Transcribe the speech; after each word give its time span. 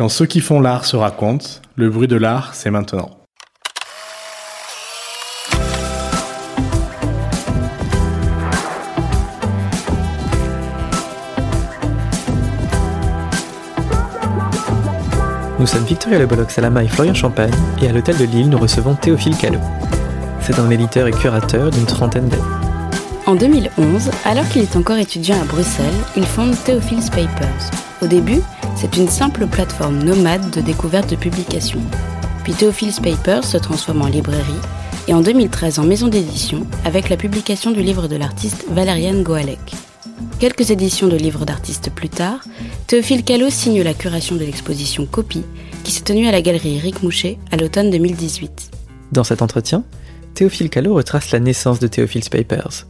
Quand 0.00 0.08
ceux 0.08 0.24
qui 0.24 0.40
font 0.40 0.62
l'art 0.62 0.86
se 0.86 0.96
racontent, 0.96 1.44
le 1.74 1.90
bruit 1.90 2.08
de 2.08 2.16
l'art, 2.16 2.54
c'est 2.54 2.70
maintenant. 2.70 3.10
Nous 15.58 15.66
sommes 15.66 15.84
Victoria 15.84 16.18
Le 16.18 16.24
Bolloc 16.24 16.50
Salama 16.50 16.82
et 16.82 16.88
Florian 16.88 17.12
Champagne, 17.12 17.52
et 17.82 17.88
à 17.88 17.92
l'hôtel 17.92 18.16
de 18.16 18.24
Lille, 18.24 18.48
nous 18.48 18.56
recevons 18.56 18.94
Théophile 18.94 19.36
Callot. 19.36 19.60
C'est 20.40 20.58
un 20.58 20.70
éditeur 20.70 21.08
et 21.08 21.12
curateur 21.12 21.70
d'une 21.70 21.84
trentaine 21.84 22.30
d'années. 22.30 22.42
En 23.26 23.34
2011, 23.34 24.10
alors 24.24 24.48
qu'il 24.48 24.62
est 24.62 24.76
encore 24.76 24.96
étudiant 24.96 25.38
à 25.38 25.44
Bruxelles, 25.44 25.92
il 26.16 26.24
fonde 26.24 26.54
Theophil's 26.64 27.10
Papers. 27.10 27.70
Au 28.00 28.06
début, 28.06 28.40
c'est 28.76 28.96
une 28.96 29.08
simple 29.08 29.46
plateforme 29.46 30.02
nomade 30.02 30.50
de 30.50 30.60
découverte 30.60 31.10
de 31.10 31.16
publications. 31.16 31.82
Puis 32.44 32.54
Theophil's 32.54 33.00
Papers 33.00 33.44
se 33.44 33.58
transforme 33.58 34.02
en 34.02 34.06
librairie 34.08 34.52
et 35.08 35.14
en 35.14 35.20
2013 35.20 35.78
en 35.78 35.84
maison 35.84 36.08
d'édition 36.08 36.66
avec 36.84 37.08
la 37.08 37.16
publication 37.16 37.70
du 37.70 37.82
livre 37.82 38.08
de 38.08 38.16
l'artiste 38.16 38.66
Valériane 38.70 39.22
Goalec. 39.22 39.58
Quelques 40.38 40.70
éditions 40.70 41.08
de 41.08 41.16
livres 41.16 41.44
d'artistes 41.44 41.90
plus 41.90 42.08
tard, 42.08 42.40
Théophile 42.86 43.24
Callot 43.24 43.50
signe 43.50 43.82
la 43.82 43.94
curation 43.94 44.36
de 44.36 44.44
l'exposition 44.44 45.06
Copie, 45.06 45.44
qui 45.84 45.92
s'est 45.92 46.04
tenue 46.04 46.26
à 46.26 46.32
la 46.32 46.42
galerie 46.42 46.76
Eric 46.76 47.02
Mouchet 47.02 47.38
à 47.50 47.56
l'automne 47.56 47.90
2018. 47.90 48.70
Dans 49.12 49.24
cet 49.24 49.42
entretien, 49.42 49.84
Théophile 50.34 50.70
Callot 50.70 50.94
retrace 50.94 51.30
la 51.32 51.40
naissance 51.40 51.80
de 51.80 51.86
Théophil's 51.86 52.28
Papers, 52.28 52.86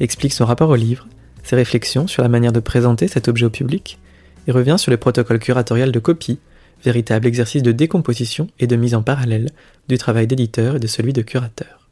explique 0.00 0.32
son 0.32 0.46
rapport 0.46 0.70
au 0.70 0.76
livre, 0.76 1.06
ses 1.42 1.56
réflexions 1.56 2.06
sur 2.06 2.22
la 2.22 2.28
manière 2.28 2.52
de 2.52 2.60
présenter 2.60 3.08
cet 3.08 3.28
objet 3.28 3.46
au 3.46 3.50
public, 3.50 3.98
et 4.46 4.52
revient 4.52 4.76
sur 4.78 4.90
le 4.90 4.96
protocole 4.96 5.38
curatorial 5.38 5.92
de 5.92 5.98
copie, 5.98 6.38
véritable 6.84 7.26
exercice 7.26 7.62
de 7.62 7.72
décomposition 7.72 8.48
et 8.58 8.66
de 8.66 8.76
mise 8.76 8.94
en 8.94 9.02
parallèle 9.02 9.50
du 9.88 9.98
travail 9.98 10.26
d'éditeur 10.26 10.76
et 10.76 10.80
de 10.80 10.86
celui 10.86 11.12
de 11.12 11.22
curateur. 11.22 11.88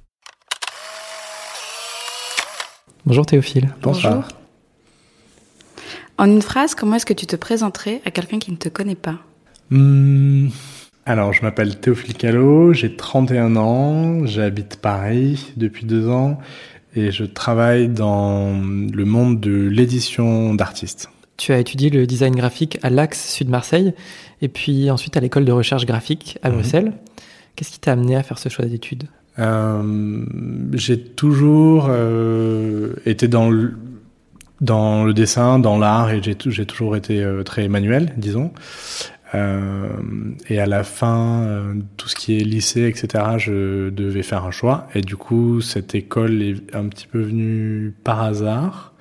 Bonjour 3.04 3.26
Théophile. 3.26 3.70
Bonjour. 3.82 4.22
En 6.18 6.26
une 6.26 6.42
phrase, 6.42 6.74
comment 6.74 6.96
est-ce 6.96 7.06
que 7.06 7.14
tu 7.14 7.26
te 7.26 7.36
présenterais 7.36 8.00
à 8.04 8.10
quelqu'un 8.10 8.38
qui 8.38 8.52
ne 8.52 8.56
te 8.56 8.68
connaît 8.68 8.94
pas? 8.94 9.18
Hmm, 9.70 10.48
Alors, 11.04 11.32
je 11.32 11.42
m'appelle 11.42 11.80
Théophile 11.80 12.14
Callot, 12.14 12.74
j'ai 12.74 12.94
31 12.94 13.56
ans, 13.56 14.26
j'habite 14.26 14.76
Paris 14.76 15.52
depuis 15.56 15.84
deux 15.84 16.08
ans 16.08 16.38
et 16.94 17.10
je 17.10 17.24
travaille 17.24 17.88
dans 17.88 18.52
le 18.52 19.04
monde 19.04 19.40
de 19.40 19.68
l'édition 19.68 20.54
d'artistes. 20.54 21.08
Tu 21.42 21.52
as 21.52 21.58
étudié 21.58 21.90
le 21.90 22.06
design 22.06 22.36
graphique 22.36 22.78
à 22.84 22.88
l'Axe 22.88 23.32
Sud 23.34 23.48
Marseille 23.48 23.94
et 24.42 24.46
puis 24.48 24.92
ensuite 24.92 25.16
à 25.16 25.20
l'école 25.20 25.44
de 25.44 25.50
recherche 25.50 25.86
graphique 25.86 26.38
à 26.44 26.48
Mhm. 26.50 26.54
Bruxelles. 26.54 26.92
Qu'est-ce 27.56 27.72
qui 27.72 27.80
t'a 27.80 27.90
amené 27.90 28.14
à 28.14 28.22
faire 28.22 28.38
ce 28.38 28.48
choix 28.48 28.64
d'études? 28.66 29.08
Euh, 29.40 30.24
j'ai 30.72 31.02
toujours 31.02 31.88
euh, 31.90 32.94
été 33.06 33.26
dans 33.26 33.50
le, 33.50 33.74
dans 34.60 35.02
le 35.02 35.12
dessin, 35.14 35.58
dans 35.58 35.78
l'art, 35.80 36.12
et 36.12 36.22
j'ai 36.22 36.36
tou- 36.36 36.52
j'ai 36.52 36.64
toujours 36.64 36.94
été 36.94 37.20
euh, 37.20 37.42
très 37.42 37.66
manuel, 37.66 38.12
disons. 38.16 38.52
Euh, 39.34 39.88
et 40.48 40.60
à 40.60 40.66
la 40.66 40.84
fin, 40.84 41.42
euh, 41.42 41.74
tout 41.96 42.08
ce 42.08 42.14
qui 42.14 42.36
est 42.38 42.44
lycée, 42.44 42.82
etc., 42.86 43.24
je 43.38 43.90
devais 43.90 44.22
faire 44.22 44.44
un 44.44 44.52
choix. 44.52 44.86
Et 44.94 45.00
du 45.00 45.16
coup, 45.16 45.60
cette 45.60 45.96
école 45.96 46.40
est 46.40 46.72
un 46.76 46.86
petit 46.86 47.08
peu 47.08 47.20
venue 47.20 47.92
par 48.04 48.22
hasard 48.22 48.92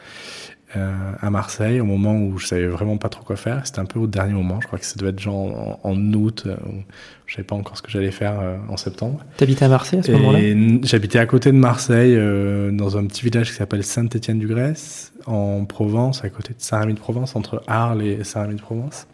euh, 0.75 0.93
à 1.21 1.29
Marseille, 1.29 1.81
au 1.81 1.85
moment 1.85 2.15
où 2.17 2.37
je 2.37 2.47
savais 2.47 2.67
vraiment 2.67 2.97
pas 2.97 3.09
trop 3.09 3.23
quoi 3.23 3.35
faire. 3.35 3.65
C'était 3.65 3.79
un 3.79 3.85
peu 3.85 3.99
au 3.99 4.07
dernier 4.07 4.33
moment. 4.33 4.59
Je 4.61 4.67
crois 4.67 4.79
que 4.79 4.85
ça 4.85 4.95
devait 4.97 5.09
être 5.11 5.19
genre 5.19 5.79
en, 5.83 5.89
en 5.89 6.13
août. 6.13 6.43
euh, 6.45 6.55
où 6.67 6.83
je 7.25 7.35
savais 7.35 7.45
pas 7.45 7.55
encore 7.55 7.77
ce 7.77 7.81
que 7.81 7.89
j'allais 7.89 8.11
faire 8.11 8.39
euh, 8.41 8.57
en 8.67 8.75
septembre. 8.75 9.23
T'habitais 9.37 9.63
à 9.65 9.69
Marseille 9.69 9.99
à 9.99 10.03
ce 10.03 10.11
moment-là? 10.11 10.39
j'habitais 10.83 11.19
à 11.19 11.25
côté 11.25 11.51
de 11.51 11.57
Marseille, 11.57 12.13
euh, 12.17 12.71
dans 12.71 12.97
un 12.97 13.05
petit 13.05 13.23
village 13.23 13.49
qui 13.51 13.55
s'appelle 13.55 13.83
Saint-Étienne-du-Grèce, 13.83 15.13
en 15.25 15.63
Provence, 15.65 16.25
à 16.25 16.29
côté 16.29 16.49
de 16.49 16.59
Saint-Rémy-de-Provence, 16.61 17.35
entre 17.37 17.63
Arles 17.67 18.01
et 18.03 18.23
Saint-Rémy-de-Provence. 18.23 19.07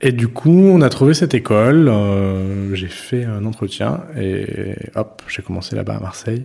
Et 0.00 0.12
du 0.12 0.28
coup, 0.28 0.50
on 0.50 0.80
a 0.82 0.88
trouvé 0.88 1.14
cette 1.14 1.34
école, 1.34 1.90
j'ai 2.72 2.86
fait 2.86 3.24
un 3.24 3.44
entretien 3.44 4.02
et 4.16 4.76
hop, 4.94 5.22
j'ai 5.28 5.42
commencé 5.42 5.74
là-bas 5.74 5.96
à 5.96 6.00
Marseille, 6.00 6.44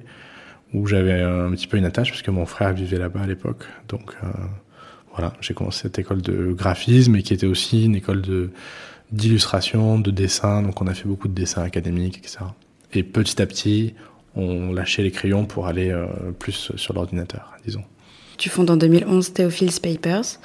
où 0.74 0.88
j'avais 0.88 1.22
un 1.22 1.52
petit 1.52 1.68
peu 1.68 1.78
une 1.78 1.86
attache, 1.86 2.10
puisque 2.10 2.30
mon 2.30 2.46
frère 2.46 2.74
vivait 2.74 2.98
là-bas 2.98 3.22
à 3.22 3.28
l'époque. 3.28 3.66
Donc 3.90 4.16
euh, 4.24 4.28
voilà, 5.14 5.34
j'ai 5.42 5.54
commencé 5.54 5.84
cette 5.84 6.00
école 6.00 6.22
de 6.22 6.54
graphisme 6.54 7.16
et 7.16 7.24
qui 7.24 7.34
était 7.34 7.48
aussi 7.48 7.86
une 7.86 7.96
école 7.96 8.22
de 8.22 8.50
d'illustration, 9.12 10.00
de 10.00 10.10
dessin. 10.10 10.64
Donc 10.64 10.82
on 10.82 10.88
a 10.88 10.94
fait 10.94 11.08
beaucoup 11.08 11.28
de 11.28 11.34
dessins 11.34 11.62
académiques, 11.62 12.18
etc. 12.18 12.40
Et 12.94 13.04
petit 13.04 13.42
à 13.42 13.46
petit, 13.46 13.94
on 14.36 14.74
lâchait 14.74 15.04
les 15.04 15.12
crayons 15.12 15.46
pour 15.46 15.68
aller 15.68 15.92
euh, 15.92 16.06
plus 16.38 16.72
sur 16.76 16.94
l'ordinateur, 16.94 17.54
disons. 17.64 17.84
Tu 18.38 18.50
fondes 18.50 18.72
en 18.72 18.78
2011 18.78 19.34
Theophil's 19.34 19.80
Papers. 19.80 20.40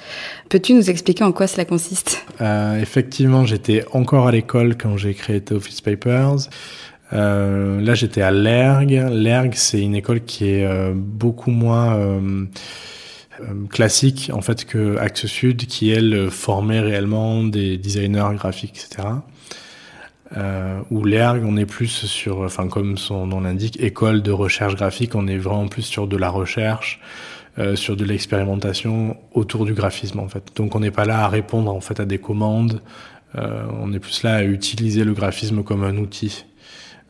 Peux-tu 0.49 0.73
nous 0.73 0.89
expliquer 0.91 1.23
en 1.23 1.31
quoi 1.31 1.47
cela 1.47 1.65
consiste? 1.65 2.23
Euh, 2.39 2.79
effectivement, 2.79 3.45
j'étais 3.45 3.83
encore 3.93 4.27
à 4.27 4.31
l'école 4.31 4.77
quand 4.77 4.95
j'ai 4.95 5.15
créé 5.15 5.43
Office 5.51 5.81
Papers. 5.81 6.49
Euh, 7.13 7.81
là, 7.81 7.95
j'étais 7.95 8.21
à 8.21 8.31
l'ERG. 8.31 8.91
L'ERG, 9.11 9.53
c'est 9.55 9.81
une 9.81 9.95
école 9.95 10.21
qui 10.21 10.49
est 10.49 10.65
euh, 10.65 10.93
beaucoup 10.95 11.51
moins 11.51 11.95
euh, 11.95 12.45
classique 13.69 14.31
en 14.33 14.41
fait 14.41 14.65
que 14.65 14.97
Axe 14.97 15.25
Sud, 15.25 15.65
qui 15.65 15.91
elle 15.91 16.29
formait 16.29 16.81
réellement 16.81 17.43
des 17.43 17.77
designers 17.77 18.35
graphiques, 18.35 18.85
etc. 18.85 19.07
Où 20.91 21.03
l'ERG, 21.05 21.43
on 21.43 21.57
est 21.57 21.65
plus 21.65 21.87
sur, 21.87 22.41
enfin 22.41 22.67
comme 22.67 22.97
son 22.97 23.25
nom 23.25 23.41
l'indique, 23.41 23.81
école 23.81 24.21
de 24.21 24.31
recherche 24.31 24.75
graphique. 24.75 25.15
On 25.15 25.27
est 25.27 25.37
vraiment 25.37 25.67
plus 25.67 25.81
sur 25.81 26.05
de 26.05 26.17
la 26.17 26.29
recherche, 26.29 27.01
sur 27.73 27.95
de 27.95 28.05
l'expérimentation 28.05 29.17
autour 29.33 29.65
du 29.65 29.73
graphisme 29.73 30.19
en 30.19 30.27
fait. 30.27 30.43
Donc 30.55 30.75
on 30.75 30.81
n'est 30.81 30.91
pas 30.91 31.05
là 31.05 31.23
à 31.23 31.29
répondre 31.29 31.73
en 31.73 31.81
fait 31.81 31.99
à 31.99 32.05
des 32.05 32.19
commandes. 32.19 32.81
On 33.33 33.91
est 33.91 33.99
plus 33.99 34.21
là 34.21 34.35
à 34.35 34.43
utiliser 34.43 35.03
le 35.03 35.13
graphisme 35.13 35.63
comme 35.63 35.83
un 35.83 35.97
outil. 35.97 36.45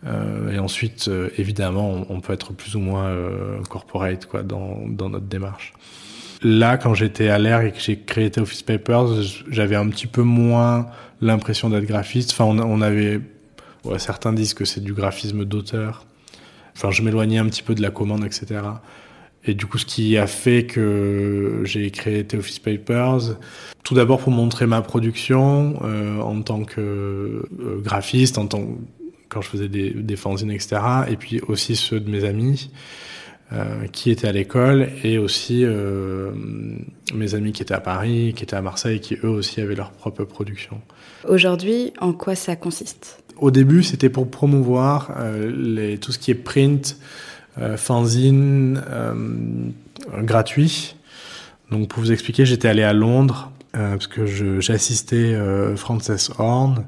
Euh, 0.05 0.53
et 0.53 0.59
ensuite, 0.59 1.07
euh, 1.07 1.29
évidemment, 1.37 2.05
on, 2.09 2.21
peut 2.21 2.33
être 2.33 2.53
plus 2.53 2.75
ou 2.75 2.79
moins 2.79 3.07
euh, 3.07 3.61
corporate 3.69 4.25
quoi 4.25 4.43
dans, 4.43 4.79
dans 4.87 5.09
notre 5.09 5.25
démarche. 5.25 5.73
Là, 6.41 6.77
quand 6.77 6.93
j'étais 6.93 7.27
à 7.27 7.37
l'air 7.37 7.61
et 7.61 7.71
que 7.71 7.79
j'ai 7.79 7.99
créé 7.99 8.31
Office 8.37 8.63
Papers, 8.63 9.07
j'avais 9.49 9.75
un 9.75 9.89
petit 9.89 10.07
peu 10.07 10.21
moins 10.21 10.87
l'impression 11.21 11.69
d'être 11.69 11.85
graphiste. 11.85 12.31
Enfin, 12.31 12.45
on, 12.45 12.81
avait, 12.81 13.19
ouais, 13.83 13.99
certains 13.99 14.31
disent 14.31 14.53
que 14.53 14.63
c'est 14.63 14.81
du 14.81 14.93
graphisme 14.93 15.43
d'auteur. 15.43 16.05
Enfin, 16.77 16.91
je 16.91 17.01
m'éloignais 17.01 17.39
un 17.39 17.45
petit 17.45 17.63
peu 17.63 17.75
de 17.75 17.81
la 17.81 17.91
commande, 17.91 18.23
etc. 18.23 18.61
Et 19.43 19.53
du 19.53 19.65
coup, 19.65 19.77
ce 19.77 19.85
qui 19.85 20.17
a 20.17 20.27
fait 20.27 20.65
que 20.65 21.61
j'ai 21.65 21.91
créé 21.91 22.25
Office 22.33 22.59
Papers, 22.59 23.35
tout 23.83 23.95
d'abord 23.95 24.19
pour 24.19 24.31
montrer 24.31 24.65
ma 24.65 24.81
production 24.81 25.81
en 26.21 26.41
tant 26.41 26.63
que 26.63 27.43
graphiste, 27.83 28.37
en 28.37 28.47
tant 28.47 28.65
quand 29.29 29.41
je 29.41 29.49
faisais 29.49 29.69
des, 29.69 29.91
des 29.91 30.15
fanzines, 30.15 30.51
etc. 30.51 30.81
Et 31.09 31.15
puis 31.15 31.39
aussi 31.47 31.75
ceux 31.75 31.99
de 31.99 32.09
mes 32.09 32.25
amis 32.25 32.71
euh, 33.51 33.87
qui 33.91 34.11
étaient 34.11 34.27
à 34.27 34.31
l'école 34.31 34.89
et 35.03 35.17
aussi 35.17 35.65
euh, 35.65 36.29
mes 37.15 37.33
amis 37.33 37.51
qui 37.51 37.63
étaient 37.63 37.73
à 37.73 37.79
Paris, 37.79 38.33
qui 38.35 38.43
étaient 38.43 38.55
à 38.55 38.61
Marseille, 38.61 38.99
qui 38.99 39.15
eux 39.23 39.29
aussi 39.29 39.59
avaient 39.59 39.73
leur 39.73 39.89
propre 39.89 40.23
production. 40.23 40.79
Aujourd'hui, 41.27 41.91
en 41.99 42.13
quoi 42.13 42.35
ça 42.35 42.55
consiste? 42.55 43.23
Au 43.37 43.49
début, 43.49 43.81
c'était 43.81 44.09
pour 44.09 44.29
promouvoir 44.29 45.15
euh, 45.17 45.51
les, 45.51 45.97
tout 45.97 46.11
ce 46.11 46.19
qui 46.19 46.29
est 46.29 46.35
print, 46.35 46.99
fanzine, 47.75 48.81
gratuit. 50.19 50.95
Donc 51.71 51.89
pour 51.89 52.01
vous 52.01 52.11
expliquer, 52.11 52.45
j'étais 52.45 52.67
allé 52.67 52.83
à 52.83 52.93
Londres 52.93 53.51
parce 53.73 54.07
que 54.07 54.25
j'assistais 54.61 55.35
Frances 55.75 56.31
Horn 56.37 56.85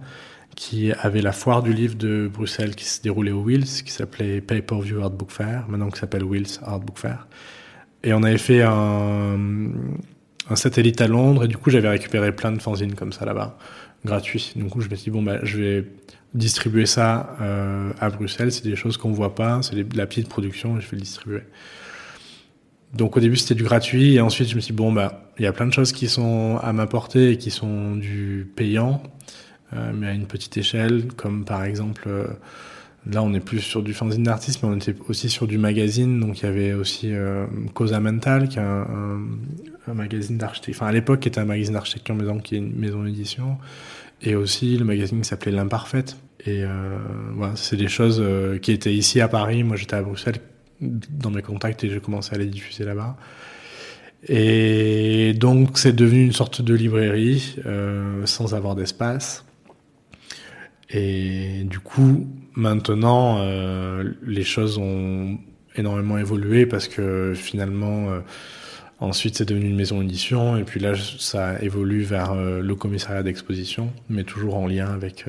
qui 0.56 0.92
avait 0.92 1.22
la 1.22 1.32
foire 1.32 1.64
du 1.64 1.74
livre 1.74 1.96
de 1.96 2.30
Bruxelles 2.32 2.76
qui 2.76 2.86
se 2.86 3.02
déroulait 3.02 3.32
au 3.32 3.44
Wills, 3.44 3.84
qui 3.84 3.92
s'appelait 3.92 4.42
Pay-Per-View 4.42 5.02
Art 5.02 5.12
Book 5.12 5.32
Fair, 5.32 5.66
maintenant 5.68 5.90
qui 5.90 6.00
s'appelle 6.00 6.24
Wills 6.24 6.60
Art 6.64 6.80
Book 6.80 6.98
Fair. 7.00 7.28
Et 8.04 8.14
on 8.14 8.24
avait 8.24 8.38
fait 8.38 8.62
un, 8.62 9.30
satellite 10.56 11.00
à 11.02 11.08
Londres, 11.08 11.46
et 11.46 11.48
du 11.48 11.58
coup 11.58 11.70
j'avais 11.70 11.90
récupéré 11.90 12.36
plein 12.36 12.52
de 12.52 12.62
fanzines 12.62 12.96
comme 12.96 13.14
ça 13.14 13.26
là-bas, 13.26 13.58
gratuits. 14.06 14.54
Du 14.56 14.66
coup 14.66 14.82
je 14.82 14.90
me 14.90 14.96
suis 14.96 15.06
dit, 15.06 15.10
bon, 15.12 15.24
bah, 15.24 15.40
je 15.44 15.58
vais 15.58 15.86
distribuer 16.34 16.86
ça 16.86 17.36
euh, 17.42 17.92
à 18.00 18.10
Bruxelles, 18.10 18.52
c'est 18.52 18.64
des 18.64 18.76
choses 18.76 18.98
qu'on 18.98 19.12
voit 19.12 19.36
pas, 19.36 19.62
c'est 19.62 19.76
de 19.76 19.98
la 19.98 20.06
petite 20.06 20.30
production, 20.30 20.80
je 20.80 20.90
vais 20.90 20.98
le 20.98 21.02
distribuer. 21.02 21.42
Donc 22.94 23.16
au 23.16 23.20
début 23.22 23.38
c'était 23.38 23.56
du 23.56 23.64
gratuit, 23.64 24.16
et 24.16 24.22
ensuite 24.22 24.50
je 24.50 24.56
me 24.56 24.62
suis 24.62 24.74
dit, 24.74 24.78
bon, 24.78 24.92
bah, 24.92 25.32
il 25.40 25.44
y 25.44 25.48
a 25.48 25.54
plein 25.54 25.68
de 25.68 25.74
choses 25.74 25.92
qui 25.92 26.08
sont 26.08 26.60
à 26.62 26.74
ma 26.74 26.88
portée 26.88 27.32
et 27.32 27.38
qui 27.38 27.52
sont 27.52 27.96
du 27.96 28.52
payant. 28.56 29.02
Euh, 29.74 29.92
mais 29.94 30.08
à 30.08 30.14
une 30.14 30.28
petite 30.28 30.58
échelle, 30.58 31.08
comme 31.16 31.46
par 31.46 31.64
exemple, 31.64 32.04
euh, 32.08 32.28
là 33.10 33.24
on 33.24 33.34
est 33.34 33.40
plus 33.40 33.62
sur 33.62 33.82
du 33.82 33.94
fanzine 33.94 34.24
d'artiste, 34.24 34.62
mais 34.64 34.70
on 34.70 34.76
était 34.76 34.96
aussi 35.08 35.30
sur 35.30 35.48
du 35.48 35.58
magazine, 35.58 36.20
donc 36.20 36.40
il 36.40 36.46
y 36.46 36.50
avait 36.50 36.74
aussi 36.74 37.14
euh, 37.14 37.46
Cosa 37.74 38.00
Mental, 38.00 38.50
qui 38.50 38.60
est 38.60 38.62
un, 38.62 39.20
magazine 39.94 40.38
d'architecture, 40.38 40.84
enfin 40.84 40.90
à 40.90 40.94
l'époque 40.94 41.22
qui 41.22 41.28
était 41.28 41.40
un 41.40 41.46
magazine 41.46 41.74
d'architecture 41.74 42.16
maison, 42.16 42.40
qui 42.40 42.56
est 42.56 42.60
une 42.60 42.76
maison 42.76 43.04
d'édition, 43.04 43.58
et 44.22 44.36
aussi 44.36 44.78
le 44.78 44.86
magazine 44.86 45.22
qui 45.22 45.28
s'appelait 45.28 45.52
L'Imparfaite. 45.52 46.18
Et 46.46 46.64
voilà, 47.36 47.56
c'est 47.56 47.76
des 47.76 47.88
choses 47.88 48.24
qui 48.62 48.72
étaient 48.72 48.94
ici 48.94 49.22
à 49.22 49.28
Paris. 49.28 49.64
Moi, 49.64 49.76
j'étais 49.76 49.96
à 49.96 50.02
Bruxelles 50.02 50.40
dans 50.80 51.30
mes 51.30 51.44
contacts 51.44 51.84
et 51.84 51.90
j'ai 51.90 52.00
commencé 52.00 52.34
à 52.34 52.38
les 52.38 52.48
diffuser 52.48 52.84
là-bas. 52.84 53.16
Et 54.28 55.34
donc, 55.34 55.78
c'est 55.78 55.94
devenu 55.94 56.24
une 56.24 56.32
sorte 56.32 56.62
de 56.62 56.74
librairie 56.74 57.58
sans 58.26 58.56
avoir 58.56 58.76
d'espace. 58.76 59.44
Et 60.94 61.64
du 61.64 61.80
coup, 61.80 62.28
maintenant, 62.54 63.38
euh, 63.40 64.12
les 64.24 64.44
choses 64.44 64.78
ont 64.78 65.38
énormément 65.76 66.18
évolué 66.18 66.66
parce 66.66 66.88
que 66.88 67.34
finalement, 67.34 68.10
euh, 68.10 68.20
ensuite, 69.00 69.38
c'est 69.38 69.46
devenu 69.48 69.68
une 69.70 69.76
maison 69.76 70.02
d'édition. 70.02 70.58
Et 70.58 70.64
puis 70.64 70.80
là, 70.80 70.94
ça 71.20 71.62
évolue 71.62 72.04
vers 72.04 72.34
euh, 72.34 72.62
le 72.62 72.76
commissariat 72.76 73.24
d'exposition, 73.24 73.92
mais 74.10 74.24
toujours 74.24 74.58
en 74.58 74.68
lien 74.68 74.92
avec, 74.92 75.26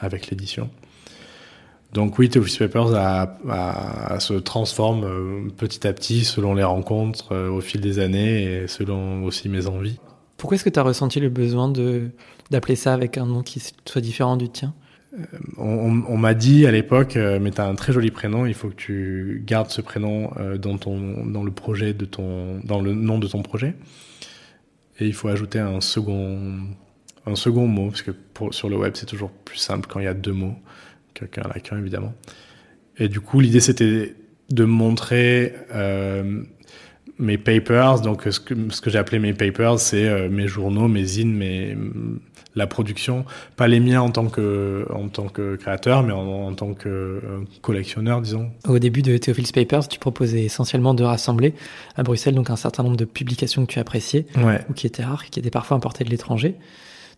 avec 0.00 0.30
l'édition. 0.30 0.70
Donc 1.92 2.18
oui, 2.18 2.28
Office 2.36 2.58
Papers 2.58 2.88
se 4.18 4.34
transforme 4.34 5.50
petit 5.56 5.86
à 5.86 5.92
petit 5.92 6.24
selon 6.24 6.52
les 6.52 6.64
rencontres 6.64 7.34
au 7.34 7.60
fil 7.60 7.80
des 7.80 8.00
années 8.00 8.42
et 8.42 8.66
selon 8.66 9.22
aussi 9.22 9.48
mes 9.48 9.66
envies. 9.66 9.98
Pourquoi 10.36 10.56
est-ce 10.56 10.64
que 10.64 10.70
tu 10.70 10.80
as 10.80 10.82
ressenti 10.82 11.20
le 11.20 11.30
besoin 11.30 11.72
d'appeler 12.50 12.76
ça 12.76 12.92
avec 12.92 13.16
un 13.16 13.24
nom 13.24 13.42
qui 13.42 13.62
soit 13.86 14.00
différent 14.02 14.36
du 14.36 14.50
tien? 14.50 14.74
On, 15.56 16.02
on- 16.08 16.16
m'a 16.18 16.34
dit 16.34 16.66
à 16.66 16.70
l'époque, 16.70 17.16
euh, 17.16 17.38
mais 17.40 17.50
t'as 17.50 17.66
un 17.66 17.74
très 17.74 17.92
joli 17.92 18.10
prénom, 18.10 18.44
il 18.46 18.54
faut 18.54 18.68
que 18.68 18.74
tu 18.74 19.42
gardes 19.46 19.70
ce 19.70 19.80
prénom 19.80 20.30
euh, 20.38 20.58
dans 20.58 20.76
ton, 20.76 21.24
dans 21.26 21.42
le 21.42 21.50
projet 21.50 21.94
de 21.94 22.04
ton, 22.04 22.60
dans 22.64 22.80
le 22.80 22.92
nom 22.92 23.18
de 23.18 23.26
ton 23.26 23.42
projet, 23.42 23.74
et 25.00 25.06
il 25.06 25.14
faut 25.14 25.28
ajouter 25.28 25.58
un 25.58 25.80
second, 25.80 26.58
un 27.24 27.34
second 27.34 27.66
mot, 27.66 27.88
parce 27.88 28.02
que 28.02 28.10
sur 28.50 28.68
le 28.68 28.76
web 28.76 28.92
c'est 28.94 29.06
toujours 29.06 29.30
plus 29.30 29.58
simple 29.58 29.88
quand 29.90 30.00
il 30.00 30.04
y 30.04 30.08
a 30.08 30.14
deux 30.14 30.32
mots 30.32 30.54
qu'un 31.14 31.78
évidemment. 31.78 32.12
Et 32.98 33.08
du 33.08 33.20
coup, 33.20 33.40
l'idée 33.40 33.60
c'était 33.60 34.14
de 34.50 34.64
montrer 34.64 35.54
euh, 35.74 36.42
mes 37.18 37.38
papers. 37.38 38.00
Donc, 38.00 38.22
ce 38.30 38.40
que, 38.40 38.54
ce 38.70 38.80
que 38.80 38.90
j'ai 38.90 38.98
appelé 38.98 39.18
mes 39.18 39.32
papers, 39.34 39.78
c'est 39.78 40.08
euh, 40.08 40.28
mes 40.28 40.46
journaux, 40.48 40.88
mes 40.88 41.04
zines, 41.04 41.34
mes, 41.34 41.76
la 42.56 42.66
production. 42.66 43.24
Pas 43.56 43.68
les 43.68 43.78
miens 43.80 44.00
en 44.00 44.10
tant 44.10 44.26
que, 44.26 44.86
en 44.92 45.08
tant 45.08 45.28
que 45.28 45.56
créateur, 45.56 46.02
mais 46.02 46.12
en, 46.12 46.46
en 46.48 46.54
tant 46.54 46.72
que 46.74 46.88
euh, 46.88 47.20
collectionneur, 47.62 48.20
disons. 48.22 48.50
Au 48.66 48.78
début 48.78 49.02
de 49.02 49.16
Theophil's 49.18 49.52
Papers, 49.52 49.86
tu 49.88 49.98
proposais 49.98 50.42
essentiellement 50.44 50.94
de 50.94 51.04
rassembler 51.04 51.54
à 51.96 52.02
Bruxelles 52.02 52.34
donc 52.34 52.50
un 52.50 52.56
certain 52.56 52.82
nombre 52.82 52.96
de 52.96 53.04
publications 53.04 53.64
que 53.66 53.72
tu 53.72 53.78
appréciais 53.78 54.26
Ouais. 54.42 54.60
ou 54.68 54.72
qui 54.72 54.86
étaient 54.86 55.04
rares, 55.04 55.26
qui 55.26 55.38
étaient 55.38 55.50
parfois 55.50 55.76
importées 55.76 56.04
de 56.04 56.10
l'étranger. 56.10 56.54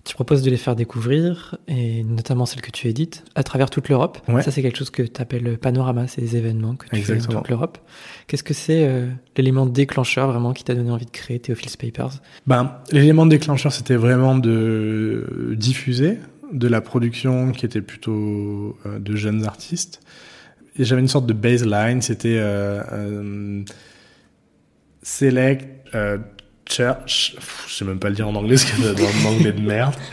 Tu 0.04 0.14
proposes 0.14 0.42
de 0.42 0.50
les 0.50 0.56
faire 0.56 0.74
découvrir, 0.74 1.58
et 1.68 2.02
notamment 2.02 2.46
celles 2.46 2.62
que 2.62 2.70
tu 2.70 2.88
édites, 2.88 3.24
à 3.34 3.42
travers 3.42 3.68
toute 3.68 3.88
l'Europe. 3.90 4.18
Ouais. 4.28 4.42
Ça, 4.42 4.50
c'est 4.50 4.62
quelque 4.62 4.78
chose 4.78 4.90
que 4.90 5.02
tu 5.02 5.20
appelles 5.20 5.58
panorama, 5.58 6.06
ces 6.06 6.36
événements 6.36 6.76
que 6.76 6.86
tu 6.86 6.90
fais 6.92 7.12
Exactement. 7.12 7.34
dans 7.34 7.40
toute 7.40 7.50
l'Europe. 7.50 7.78
Qu'est-ce 8.26 8.42
que 8.42 8.54
c'est 8.54 8.86
euh, 8.86 9.08
l'élément 9.36 9.66
déclencheur 9.66 10.30
vraiment 10.30 10.54
qui 10.54 10.64
t'a 10.64 10.74
donné 10.74 10.90
envie 10.90 11.04
de 11.04 11.10
créer 11.10 11.38
Theophil's 11.38 11.76
Papers? 11.76 12.22
Ben, 12.46 12.72
l'élément 12.90 13.26
déclencheur, 13.26 13.72
c'était 13.72 13.96
vraiment 13.96 14.36
de 14.36 15.54
diffuser 15.58 16.18
de 16.52 16.68
la 16.68 16.80
production 16.80 17.52
qui 17.52 17.66
était 17.66 17.82
plutôt 17.82 18.78
euh, 18.86 18.98
de 18.98 19.16
jeunes 19.16 19.44
artistes. 19.44 20.00
Et 20.78 20.84
j'avais 20.84 21.00
une 21.00 21.08
sorte 21.08 21.26
de 21.26 21.32
baseline, 21.32 22.02
c'était 22.02 22.38
euh, 22.38 22.82
euh, 22.92 23.64
select, 25.02 25.66
pff, 26.69 27.65
je 27.69 27.75
sais 27.75 27.85
même 27.85 27.99
pas 27.99 28.09
le 28.09 28.15
dire 28.15 28.29
en 28.29 28.35
anglais, 28.35 28.56
parce 28.56 28.65
que 28.65 28.76
c'est 28.76 29.26
un 29.26 29.31
anglais 29.31 29.53
de 29.53 29.61
merde. 29.61 29.94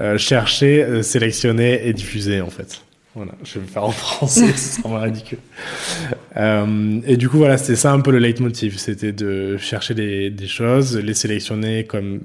Euh, 0.00 0.18
chercher, 0.18 0.82
euh, 0.82 1.02
sélectionner 1.02 1.86
et 1.86 1.92
diffuser, 1.92 2.40
en 2.40 2.50
fait. 2.50 2.82
Voilà, 3.14 3.30
je 3.44 3.54
vais 3.54 3.60
me 3.60 3.66
faire 3.66 3.84
en 3.84 3.92
français, 3.92 4.52
ça 4.54 4.82
semble 4.82 4.96
ridicule. 4.96 5.38
Euh, 6.36 7.00
et 7.06 7.16
du 7.16 7.28
coup, 7.28 7.38
voilà, 7.38 7.58
c'était 7.58 7.76
ça 7.76 7.92
un 7.92 8.00
peu 8.00 8.10
le 8.10 8.18
leitmotiv. 8.18 8.76
C'était 8.76 9.12
de 9.12 9.56
chercher 9.56 9.94
des, 9.94 10.46
choses, 10.48 10.96
les 10.96 11.14
sélectionner 11.14 11.84
comme 11.84 12.20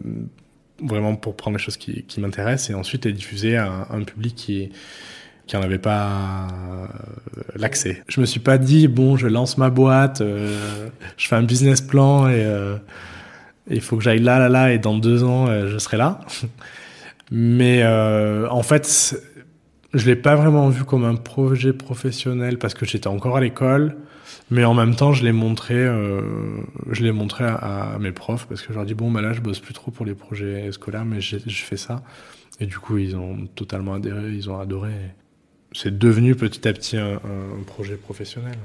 vraiment 0.83 1.15
pour 1.15 1.35
prendre 1.35 1.57
les 1.57 1.63
choses 1.63 1.77
qui, 1.77 2.03
m'intéressent 2.17 2.71
et 2.71 2.73
ensuite 2.73 3.05
les 3.05 3.13
diffuser 3.13 3.55
à 3.55 3.87
un, 3.91 4.03
public 4.03 4.35
qui 4.35 4.71
qui 5.45 5.57
en 5.57 5.61
avait 5.61 5.79
pas 5.79 6.47
euh, 6.47 7.41
l'accès. 7.55 8.03
Je 8.07 8.19
me 8.21 8.25
suis 8.25 8.39
pas 8.39 8.57
dit 8.57 8.87
bon, 8.87 9.15
je 9.15 9.27
lance 9.27 9.59
ma 9.59 9.69
boîte, 9.69 10.23
je 10.23 11.27
fais 11.27 11.35
un 11.35 11.43
business 11.43 11.81
plan 11.81 12.29
et 12.29 12.43
il 13.69 13.81
faut 13.81 13.97
que 13.97 14.03
j'aille 14.03 14.19
là, 14.19 14.39
là, 14.39 14.49
là 14.49 14.73
et 14.73 14.79
dans 14.79 14.97
deux 14.97 15.23
ans 15.23 15.47
euh, 15.47 15.67
je 15.67 15.77
serai 15.77 15.97
là. 15.97 16.21
Mais 17.31 17.81
euh, 17.83 18.47
en 18.49 18.63
fait, 18.63 19.21
je 19.93 20.05
l'ai 20.05 20.15
pas 20.15 20.35
vraiment 20.35 20.69
vu 20.69 20.83
comme 20.83 21.05
un 21.05 21.15
projet 21.15 21.73
professionnel 21.73 22.57
parce 22.57 22.73
que 22.73 22.85
j'étais 22.85 23.07
encore 23.07 23.37
à 23.37 23.41
l'école. 23.41 23.97
Mais 24.51 24.65
en 24.65 24.73
même 24.73 24.95
temps, 24.95 25.13
je 25.13 25.23
l'ai 25.23 25.31
montré, 25.31 25.75
euh, 25.75 26.21
je 26.89 27.03
l'ai 27.03 27.11
montré 27.11 27.45
à, 27.45 27.97
mes 27.99 28.11
profs 28.11 28.47
parce 28.47 28.63
que 28.63 28.73
je 28.73 28.77
leur 28.77 28.85
dis 28.85 28.95
bon, 28.95 29.11
bah 29.11 29.21
là, 29.21 29.31
je 29.33 29.41
bosse 29.41 29.59
plus 29.59 29.75
trop 29.75 29.91
pour 29.91 30.05
les 30.05 30.15
projets 30.15 30.71
scolaires, 30.71 31.05
mais 31.05 31.21
je 31.21 31.37
fais 31.37 31.77
ça. 31.77 32.01
Et 32.59 32.65
du 32.65 32.77
coup, 32.77 32.97
ils 32.97 33.15
ont 33.15 33.47
totalement 33.55 33.93
adhéré, 33.93 34.31
ils 34.31 34.49
ont 34.49 34.59
adoré. 34.59 34.91
C'est 35.71 35.97
devenu 35.97 36.35
petit 36.35 36.67
à 36.67 36.73
petit 36.73 36.97
un, 36.97 37.19
projet 37.67 37.95
professionnel. 37.95 38.57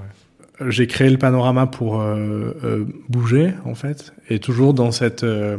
J'ai 0.61 0.87
créé 0.87 1.11
le 1.11 1.19
panorama 1.19 1.67
pour 1.67 2.01
euh, 2.01 2.53
euh, 2.63 2.85
bouger 3.09 3.55
en 3.65 3.75
fait, 3.75 4.15
et 4.31 4.39
toujours 4.39 4.73
dans 4.73 4.93
cette 4.93 5.25
euh, 5.25 5.59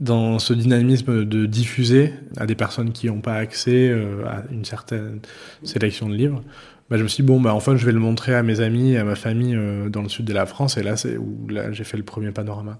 dans 0.00 0.40
ce 0.40 0.52
dynamisme 0.52 1.24
de 1.24 1.46
diffuser 1.46 2.12
à 2.36 2.46
des 2.46 2.56
personnes 2.56 2.90
qui 2.90 3.06
n'ont 3.06 3.20
pas 3.20 3.34
accès 3.34 3.92
à 4.26 4.44
une 4.50 4.64
certaine 4.64 5.20
sélection 5.62 6.08
de 6.08 6.14
livres. 6.14 6.42
Bah, 6.88 6.96
je 6.96 7.02
me 7.02 7.08
suis 7.08 7.22
dit, 7.22 7.26
bon, 7.26 7.38
bah, 7.38 7.54
enfin, 7.54 7.76
je 7.76 7.84
vais 7.84 7.92
le 7.92 8.00
montrer 8.00 8.34
à 8.34 8.42
mes 8.42 8.60
amis, 8.60 8.96
à 8.96 9.04
ma 9.04 9.14
famille 9.14 9.58
dans 9.90 10.00
le 10.00 10.08
sud 10.08 10.24
de 10.24 10.32
la 10.32 10.46
France. 10.46 10.78
Et 10.78 10.82
là, 10.82 10.96
c'est 10.96 11.18
où 11.18 11.46
j'ai 11.72 11.84
fait 11.84 11.98
le 11.98 12.02
premier 12.02 12.30
panorama. 12.30 12.78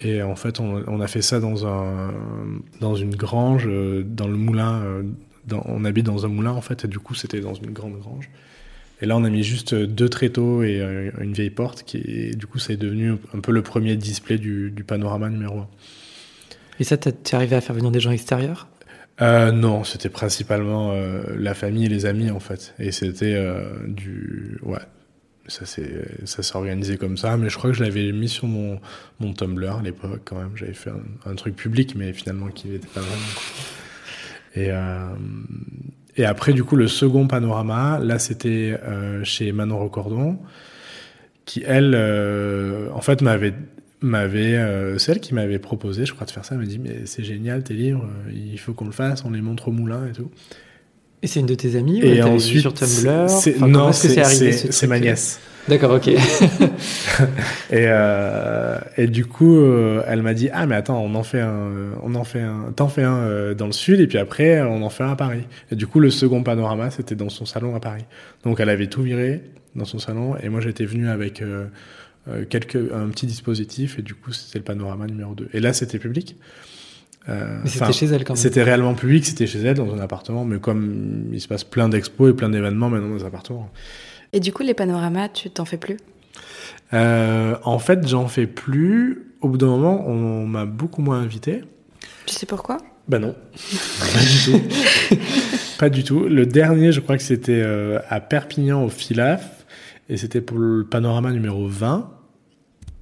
Et 0.00 0.22
en 0.22 0.34
fait, 0.34 0.58
on, 0.58 1.00
a 1.02 1.06
fait 1.06 1.20
ça 1.20 1.38
dans, 1.38 1.66
un, 1.66 2.14
dans 2.80 2.94
une 2.94 3.14
grange, 3.14 3.68
dans 4.06 4.26
le 4.26 4.36
moulin. 4.38 4.82
on 5.50 5.84
habite 5.84 6.06
dans 6.06 6.24
un 6.24 6.28
moulin, 6.28 6.52
en 6.52 6.62
fait, 6.62 6.86
et 6.86 6.88
du 6.88 6.98
coup, 6.98 7.14
c'était 7.14 7.40
dans 7.40 7.54
une 7.54 7.72
grande 7.72 7.98
grange. 7.98 8.30
Et 9.02 9.06
là, 9.06 9.16
on 9.16 9.24
a 9.24 9.30
mis 9.30 9.42
juste 9.42 9.74
deux 9.74 10.08
tréteaux 10.08 10.62
et 10.62 10.80
euh, 10.80 11.10
une 11.20 11.32
vieille 11.32 11.50
porte, 11.50 11.82
qui, 11.82 11.98
et 11.98 12.30
du 12.34 12.46
coup, 12.46 12.58
c'est 12.58 12.76
devenu 12.76 13.16
un 13.34 13.40
peu 13.40 13.52
le 13.52 13.62
premier 13.62 13.96
display 13.96 14.38
du, 14.38 14.70
du 14.70 14.84
panorama 14.84 15.28
numéro 15.28 15.58
1. 15.58 15.68
Et 16.80 16.84
ça, 16.84 16.96
t'es 16.96 17.34
arrivé 17.34 17.56
à 17.56 17.60
faire 17.60 17.74
venir 17.74 17.90
des 17.90 18.00
gens 18.00 18.12
extérieurs? 18.12 18.68
Euh, 19.20 19.52
non, 19.52 19.84
c'était 19.84 20.08
principalement 20.08 20.92
euh, 20.92 21.22
la 21.36 21.54
famille 21.54 21.86
et 21.86 21.88
les 21.88 22.06
amis 22.06 22.30
en 22.30 22.40
fait. 22.40 22.74
Et 22.78 22.92
c'était 22.92 23.34
euh, 23.34 23.64
du. 23.86 24.58
Ouais. 24.62 24.78
Ça 25.48 25.66
s'est 25.66 26.04
ça 26.24 26.42
s'est 26.44 26.56
organisé 26.56 26.96
comme 26.96 27.16
ça, 27.16 27.36
mais 27.36 27.50
je 27.50 27.58
crois 27.58 27.70
que 27.70 27.76
je 27.76 27.82
l'avais 27.82 28.12
mis 28.12 28.28
sur 28.28 28.46
mon, 28.46 28.80
mon 29.18 29.32
Tumblr 29.32 29.76
à 29.76 29.82
l'époque 29.82 30.22
quand 30.24 30.38
même. 30.38 30.56
J'avais 30.56 30.72
fait 30.72 30.90
un, 30.90 31.30
un 31.30 31.34
truc 31.34 31.56
public, 31.56 31.94
mais 31.96 32.12
finalement 32.12 32.48
qui 32.48 32.68
n'était 32.68 32.86
pas 32.86 33.00
vraiment. 33.00 33.22
Et, 34.54 34.70
et 36.16 36.24
après, 36.24 36.52
du 36.52 36.62
coup, 36.64 36.76
le 36.76 36.88
second 36.88 37.26
panorama, 37.26 37.98
là 38.02 38.18
c'était 38.18 38.78
euh, 38.84 39.24
chez 39.24 39.52
Manon 39.52 39.78
Recordon, 39.78 40.38
qui 41.44 41.62
elle, 41.66 41.94
euh, 41.94 42.88
en 42.94 43.00
fait, 43.00 43.22
m'avait 43.22 43.54
m'avait 44.04 44.56
euh, 44.56 44.98
celle 44.98 45.20
qui 45.20 45.32
m'avait 45.32 45.60
proposé 45.60 46.06
je 46.06 46.12
crois 46.12 46.26
de 46.26 46.32
faire 46.32 46.44
ça. 46.44 46.56
Elle 46.56 46.60
m'a 46.60 46.66
dit 46.66 46.80
mais 46.80 47.02
c'est 47.04 47.22
génial 47.22 47.62
tes 47.62 47.74
livres 47.74 48.04
il 48.34 48.58
faut 48.58 48.72
qu'on 48.72 48.86
le 48.86 48.90
fasse 48.90 49.24
on 49.24 49.30
les 49.30 49.40
montre 49.40 49.68
au 49.68 49.70
moulin 49.70 50.08
et 50.08 50.12
tout. 50.12 50.28
Et 51.22 51.28
c'est 51.28 51.38
une 51.38 51.46
de 51.46 51.54
tes 51.54 51.76
amies 51.76 52.02
ou 52.02 52.06
et 52.06 52.20
ensuite 52.20 52.62
sur 52.62 52.74
Tumblr? 52.74 53.26
Enfin, 53.28 53.68
non 53.68 53.92
c'est 53.92 54.18
ce 54.72 54.86
ma 54.86 54.98
nièce 54.98 55.38
D'accord, 55.68 55.92
ok. 55.92 56.08
et 56.08 56.16
euh, 57.72 58.78
et 58.96 59.06
du 59.06 59.26
coup 59.26 59.56
euh, 59.58 60.02
elle 60.08 60.22
m'a 60.22 60.34
dit 60.34 60.48
ah 60.52 60.66
mais 60.66 60.74
attends 60.74 61.00
on 61.00 61.14
en 61.14 61.22
fait 61.22 61.40
un 61.40 61.92
on 62.02 62.14
en 62.14 62.24
fait 62.24 62.40
un 62.40 62.72
t'en 62.74 62.88
fais 62.88 63.04
un 63.04 63.16
euh, 63.18 63.54
dans 63.54 63.66
le 63.66 63.72
sud 63.72 64.00
et 64.00 64.06
puis 64.06 64.18
après 64.18 64.60
on 64.62 64.82
en 64.82 64.90
fait 64.90 65.04
un 65.04 65.12
à 65.12 65.16
Paris 65.16 65.44
et 65.70 65.76
du 65.76 65.86
coup 65.86 66.00
le 66.00 66.10
second 66.10 66.42
panorama 66.42 66.90
c'était 66.90 67.14
dans 67.14 67.28
son 67.28 67.46
salon 67.46 67.74
à 67.76 67.80
Paris 67.80 68.04
donc 68.44 68.58
elle 68.60 68.70
avait 68.70 68.88
tout 68.88 69.02
viré 69.02 69.42
dans 69.76 69.84
son 69.84 69.98
salon 69.98 70.36
et 70.42 70.48
moi 70.48 70.60
j'étais 70.60 70.84
venu 70.84 71.08
avec 71.08 71.42
euh, 71.42 71.66
euh, 72.28 72.44
quelques 72.48 72.76
un 72.76 73.08
petit 73.08 73.26
dispositif 73.26 73.98
et 73.98 74.02
du 74.02 74.14
coup 74.14 74.32
c'était 74.32 74.58
le 74.58 74.64
panorama 74.64 75.06
numéro 75.06 75.34
2 75.34 75.48
et 75.52 75.60
là 75.60 75.72
c'était 75.72 75.98
public 75.98 76.36
Euh, 77.28 77.60
Mais 77.62 77.70
c'était 77.70 77.92
chez 77.92 78.06
elle 78.06 78.24
quand 78.24 78.34
même. 78.34 78.42
c'était 78.42 78.64
réellement 78.64 78.94
public, 78.94 79.24
c'était 79.24 79.46
chez 79.46 79.60
elle 79.60 79.76
dans 79.76 79.94
un 79.94 80.00
appartement, 80.00 80.44
mais 80.44 80.58
comme 80.58 81.26
il 81.32 81.40
se 81.40 81.46
passe 81.46 81.62
plein 81.62 81.88
d'expos 81.88 82.30
et 82.30 82.34
plein 82.34 82.48
d'événements 82.48 82.90
maintenant 82.90 83.10
dans 83.10 83.14
les 83.14 83.24
appartements. 83.24 83.70
Et 84.32 84.40
du 84.40 84.52
coup, 84.52 84.62
les 84.62 84.74
panoramas, 84.74 85.28
tu 85.28 85.50
t'en 85.50 85.64
fais 85.64 85.76
plus? 85.76 85.98
Euh, 86.94 87.56
en 87.64 87.78
fait, 87.78 88.06
j'en 88.08 88.28
fais 88.28 88.46
plus. 88.46 89.34
Au 89.40 89.48
bout 89.48 89.58
d'un 89.58 89.66
moment, 89.66 90.06
on 90.06 90.46
m'a 90.46 90.64
beaucoup 90.64 91.02
moins 91.02 91.20
invité. 91.20 91.62
Tu 92.26 92.34
sais 92.34 92.46
pourquoi? 92.46 92.78
Ben 93.08 93.18
non, 93.18 93.34
pas 94.00 94.20
du 94.20 94.44
tout. 94.44 95.16
pas 95.78 95.90
du 95.90 96.04
tout. 96.04 96.20
Le 96.20 96.46
dernier, 96.46 96.92
je 96.92 97.00
crois 97.00 97.16
que 97.16 97.22
c'était 97.22 97.60
euh, 97.60 97.98
à 98.08 98.20
Perpignan 98.20 98.84
au 98.84 98.88
Filaf, 98.88 99.66
et 100.08 100.16
c'était 100.16 100.40
pour 100.40 100.58
le 100.58 100.84
panorama 100.84 101.32
numéro 101.32 101.66
20. 101.66 102.10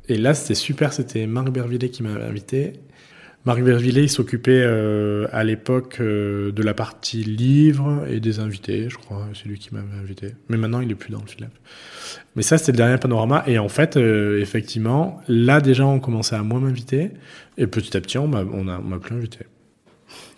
Et 0.09 0.17
là, 0.17 0.35
c'était 0.35 0.55
super, 0.55 0.93
c'était 0.93 1.27
Marc 1.27 1.51
Bervillet 1.51 1.91
qui 1.91 2.03
m'avait 2.03 2.25
invité. 2.25 2.73
Marc 3.47 3.61
Vervillet, 3.61 4.03
il 4.03 4.11
s'occupait 4.11 4.63
euh, 4.63 5.27
à 5.33 5.45
l'époque 5.45 5.97
euh, 6.01 6.53
de 6.53 6.63
la 6.63 6.75
partie 6.75 7.25
livre 7.25 8.05
et 8.07 8.21
des 8.21 8.39
invités, 8.39 8.89
je 8.91 8.97
crois. 8.99 9.27
C'est 9.35 9.49
lui 9.49 9.59
qui 9.59 9.71
m'avait 9.75 9.87
invité. 9.99 10.33
Mais 10.51 10.59
maintenant, 10.59 10.81
il 10.81 10.91
est 10.91 10.95
plus 10.95 11.11
dans 11.11 11.23
le 11.23 11.27
film. 11.27 11.49
Mais 12.37 12.43
ça, 12.43 12.59
c'était 12.59 12.73
le 12.73 12.77
dernier 12.77 12.99
panorama. 12.99 13.43
Et 13.47 13.59
en 13.59 13.71
fait, 13.71 13.97
euh, 13.97 14.41
effectivement, 14.43 15.23
là 15.27 15.63
déjà, 15.63 15.87
on 15.87 16.01
commençait 16.01 16.37
à 16.37 16.43
moins 16.43 16.61
m'inviter. 16.61 17.13
Et 17.57 17.67
petit 17.67 17.97
à 17.97 18.01
petit, 18.03 18.19
on 18.19 18.29
m'a, 18.29 18.45
on 18.53 18.69
a, 18.69 18.79
on 18.79 18.83
m'a 18.83 18.99
plus 18.99 19.17
invité. 19.17 19.39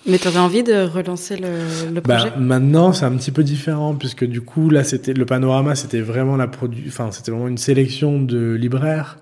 Mais 0.06 0.18
tu 0.18 0.28
avais 0.28 0.38
envie 0.38 0.62
de 0.62 0.84
relancer 0.84 1.36
le, 1.36 1.92
le 1.94 2.00
Bah, 2.00 2.16
projet? 2.18 2.32
maintenant, 2.38 2.92
c'est 2.92 3.04
un 3.04 3.16
petit 3.16 3.30
peu 3.32 3.42
différent 3.42 3.94
puisque 3.94 4.24
du 4.24 4.40
coup, 4.42 4.70
là, 4.70 4.84
c'était 4.84 5.12
le 5.12 5.26
panorama, 5.26 5.74
c'était 5.74 6.00
vraiment 6.00 6.36
la 6.36 6.46
produ, 6.46 6.90
c'était 7.10 7.30
vraiment 7.32 7.48
une 7.48 7.58
sélection 7.58 8.20
de 8.20 8.52
libraires. 8.52 9.18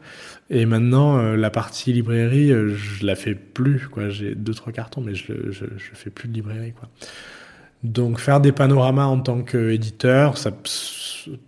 Et 0.51 0.67
maintenant, 0.67 1.19
euh, 1.19 1.37
la 1.37 1.51
partie 1.51 1.93
librairie, 1.93 2.51
euh, 2.51 2.75
je 2.75 3.07
la 3.07 3.15
fais 3.15 3.35
plus. 3.35 3.89
J'ai 4.09 4.35
deux 4.35 4.53
trois 4.53 4.73
cartons, 4.73 5.01
mais 5.01 5.15
je, 5.15 5.51
je, 5.51 5.65
fais 5.95 6.11
plus 6.11 6.29
de 6.29 6.35
librairie. 6.35 6.73
Donc, 7.85 8.19
faire 8.19 8.41
des 8.41 8.53
panoramas 8.53 9.07
en 9.07 9.21
tant 9.21 9.43
qu'éditeur, 9.43 10.35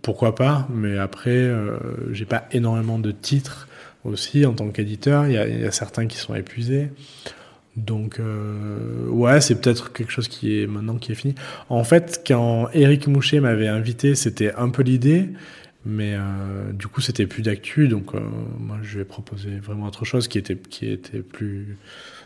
pourquoi 0.01 0.35
pas. 0.35 0.67
Mais 0.73 0.97
après, 0.97 1.31
euh, 1.31 1.77
j'ai 2.11 2.25
pas 2.25 2.47
énormément 2.51 2.97
de 2.97 3.11
titres 3.11 3.67
aussi 4.05 4.45
en 4.45 4.53
tant 4.53 4.69
qu'éditeur. 4.69 5.27
Il 5.27 5.33
y 5.33 5.37
a, 5.37 5.71
certains 5.71 6.07
qui 6.07 6.17
sont 6.17 6.35
épuisés. 6.35 6.89
Donc 7.75 8.19
euh, 8.19 9.07
ouais, 9.09 9.41
c'est 9.41 9.59
peut-être 9.59 9.91
quelque 9.93 10.11
chose 10.11 10.27
qui 10.27 10.61
est 10.61 10.67
maintenant 10.67 10.97
qui 10.97 11.11
est 11.11 11.15
fini. 11.15 11.33
En 11.69 11.83
fait, 11.83 12.23
quand 12.25 12.69
Eric 12.73 13.07
Moucher 13.07 13.39
m'avait 13.39 13.67
invité, 13.67 14.13
c'était 14.13 14.53
un 14.53 14.69
peu 14.69 14.83
l'idée, 14.83 15.29
mais 15.85 16.13
euh, 16.15 16.71
du 16.71 16.87
coup, 16.87 17.01
c'était 17.01 17.27
plus 17.27 17.43
d'actu, 17.43 17.87
donc 17.87 18.15
euh, 18.15 18.19
moi, 18.59 18.79
je 18.81 18.95
lui 18.95 19.01
ai 19.01 19.05
proposé 19.05 19.57
vraiment 19.57 19.87
autre 19.87 20.05
chose 20.05 20.27
qui 20.27 20.37
était 20.37 20.55
qui 20.55 20.89
était 20.89 21.21
plus 21.21 21.77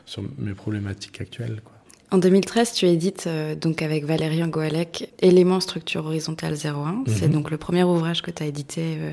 sur 0.06 0.24
mes 0.38 0.54
problématiques 0.54 1.20
actuelles. 1.22 1.62
Quoi. 1.64 1.77
En 2.10 2.20
2013, 2.20 2.72
tu 2.72 2.86
édites 2.86 3.26
euh, 3.28 3.54
donc 3.54 3.82
avec 3.82 4.06
Valérian 4.06 4.48
Goalec 4.48 5.12
Éléments 5.20 5.60
structure 5.60 6.06
horizontale 6.06 6.54
01. 6.54 7.04
C'est 7.08 7.28
Mhm. 7.28 7.34
donc 7.34 7.52
le 7.52 7.58
premier 7.58 7.84
ouvrage 7.84 8.22
que 8.22 8.32
tu 8.32 8.44
as 8.44 8.46
édité 8.46 8.82
euh, 9.00 9.12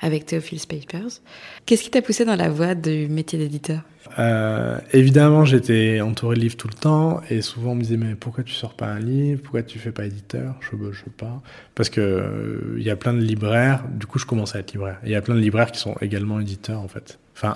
avec 0.00 0.24
Theophilus 0.24 0.64
Papers. 0.66 1.20
Qu'est-ce 1.66 1.82
qui 1.82 1.90
t'a 1.90 2.00
poussé 2.00 2.24
dans 2.24 2.36
la 2.36 2.48
voie 2.48 2.74
du 2.74 3.08
métier 3.08 3.38
d'éditeur? 3.38 3.82
Euh, 4.18 4.78
évidemment, 4.94 5.44
j'étais 5.44 6.00
entouré 6.00 6.34
de 6.34 6.40
livres 6.40 6.56
tout 6.56 6.66
le 6.66 6.74
temps 6.74 7.20
et 7.28 7.42
souvent 7.42 7.72
on 7.72 7.74
me 7.74 7.82
disait 7.82 7.98
mais 7.98 8.14
pourquoi 8.14 8.42
tu 8.42 8.54
sors 8.54 8.72
pas 8.72 8.86
un 8.86 9.00
livre? 9.00 9.42
Pourquoi 9.42 9.62
tu 9.62 9.78
fais 9.78 9.92
pas 9.92 10.06
éditeur? 10.06 10.54
Je 10.60 10.76
ne 10.76 10.92
sais 10.92 11.02
pas. 11.14 11.42
Parce 11.74 11.90
que 11.90 12.00
euh, 12.00 12.74
il 12.78 12.82
y 12.82 12.90
a 12.90 12.96
plein 12.96 13.12
de 13.12 13.20
libraires. 13.20 13.84
Du 13.92 14.06
coup, 14.06 14.18
je 14.18 14.24
commence 14.24 14.56
à 14.56 14.60
être 14.60 14.72
libraire. 14.72 14.96
Il 15.04 15.10
y 15.10 15.14
a 15.14 15.20
plein 15.20 15.34
de 15.34 15.40
libraires 15.40 15.70
qui 15.70 15.78
sont 15.78 15.94
également 16.00 16.40
éditeurs 16.40 16.80
en 16.80 16.88
fait. 16.88 17.18
Enfin, 17.36 17.54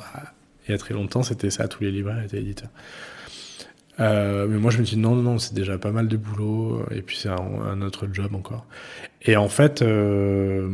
il 0.69 0.73
y 0.73 0.75
a 0.75 0.79
très 0.79 0.93
longtemps, 0.93 1.23
c'était 1.23 1.51
ça. 1.51 1.69
Tous 1.69 1.83
les 1.83 1.91
libraires 1.91 2.23
étaient 2.23 2.39
éditeurs. 2.39 2.69
Euh, 4.01 4.47
mais 4.49 4.59
moi, 4.59 4.71
je 4.71 4.79
me 4.79 4.83
dis 4.85 4.97
non, 4.97 5.15
non, 5.15 5.23
non, 5.23 5.39
c'est 5.39 5.55
déjà 5.55 5.79
pas 5.79 5.93
mal 5.93 6.09
de 6.09 6.17
boulot 6.17 6.85
et 6.91 7.03
puis 7.03 7.17
c'est 7.17 7.29
un, 7.29 7.81
autre 7.83 8.09
job 8.13 8.35
encore. 8.35 8.67
Et 9.23 9.37
en 9.37 9.49
fait, 9.49 9.83
euh, 9.83 10.69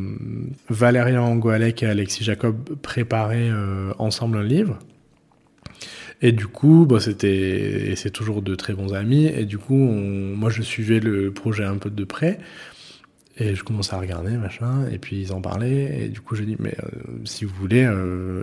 Valérian 0.68 1.36
Goalec 1.36 1.82
et 1.82 1.86
Alexis 1.86 2.24
Jacob 2.24 2.76
préparaient 2.82 3.50
euh, 3.50 3.92
ensemble 3.98 4.38
un 4.38 4.42
livre. 4.42 4.78
Et 6.22 6.32
du 6.32 6.46
coup, 6.46 6.86
bah, 6.88 7.00
c'était, 7.00 7.90
et 7.90 7.96
c'est 7.96 8.10
toujours 8.10 8.42
de 8.42 8.54
très 8.54 8.74
bons 8.74 8.94
amis. 8.94 9.26
Et 9.26 9.44
du 9.44 9.58
coup, 9.58 9.74
moi, 9.74 10.50
je 10.50 10.62
suivais 10.62 11.00
le 11.00 11.30
projet 11.30 11.64
un 11.64 11.76
peu 11.76 11.90
de 11.90 12.04
près. 12.04 12.38
Et 13.38 13.54
je 13.54 13.64
commençais 13.64 13.94
à 13.94 13.98
regarder, 13.98 14.36
machin. 14.36 14.86
Et 14.92 14.98
puis, 14.98 15.18
ils 15.20 15.32
en 15.32 15.40
parlaient. 15.40 16.04
Et 16.04 16.08
du 16.08 16.20
coup, 16.20 16.34
j'ai 16.34 16.44
dit, 16.44 16.56
mais 16.58 16.74
euh, 16.82 16.88
si 17.24 17.46
vous 17.46 17.54
voulez, 17.54 17.84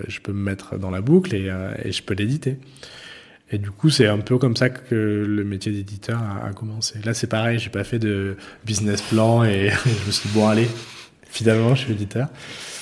je 0.08 0.20
peux 0.22 0.34
me 0.34 0.42
mettre 0.42 0.78
dans 0.78 0.90
la 0.90 1.02
boucle 1.02 1.36
et 1.36 1.92
je 1.92 2.04
peux 2.04 2.16
l'éditer. 2.16 2.58
Et 3.50 3.58
du 3.58 3.72
coup, 3.72 3.90
c'est 3.90 4.08
un 4.08 4.20
peu 4.20 4.38
comme 4.38 4.58
ça 4.58 4.70
que 4.70 5.26
le 5.28 5.44
métier 5.44 5.72
d'éditeur 5.72 6.22
a, 6.22 6.52
commencé. 6.52 7.00
Là, 7.06 7.14
c'est 7.14 7.28
pareil, 7.28 7.60
j'ai 7.60 7.70
pas 7.70 7.86
fait 7.86 8.00
de 8.00 8.36
business 8.66 9.02
plan 9.02 9.44
et 9.44 9.70
je 9.86 10.06
me 10.06 10.12
suis 10.12 10.30
dit, 10.30 10.36
bon, 10.36 10.48
allez, 10.48 10.68
finalement, 11.24 11.74
je 11.74 11.84
suis 11.84 11.94
éditeur. 11.94 12.28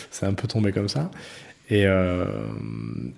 C'est 0.09 0.25
un 0.25 0.33
peu 0.33 0.47
tombé 0.47 0.71
comme 0.71 0.89
ça. 0.89 1.11
Et, 1.69 1.85
euh, 1.85 2.25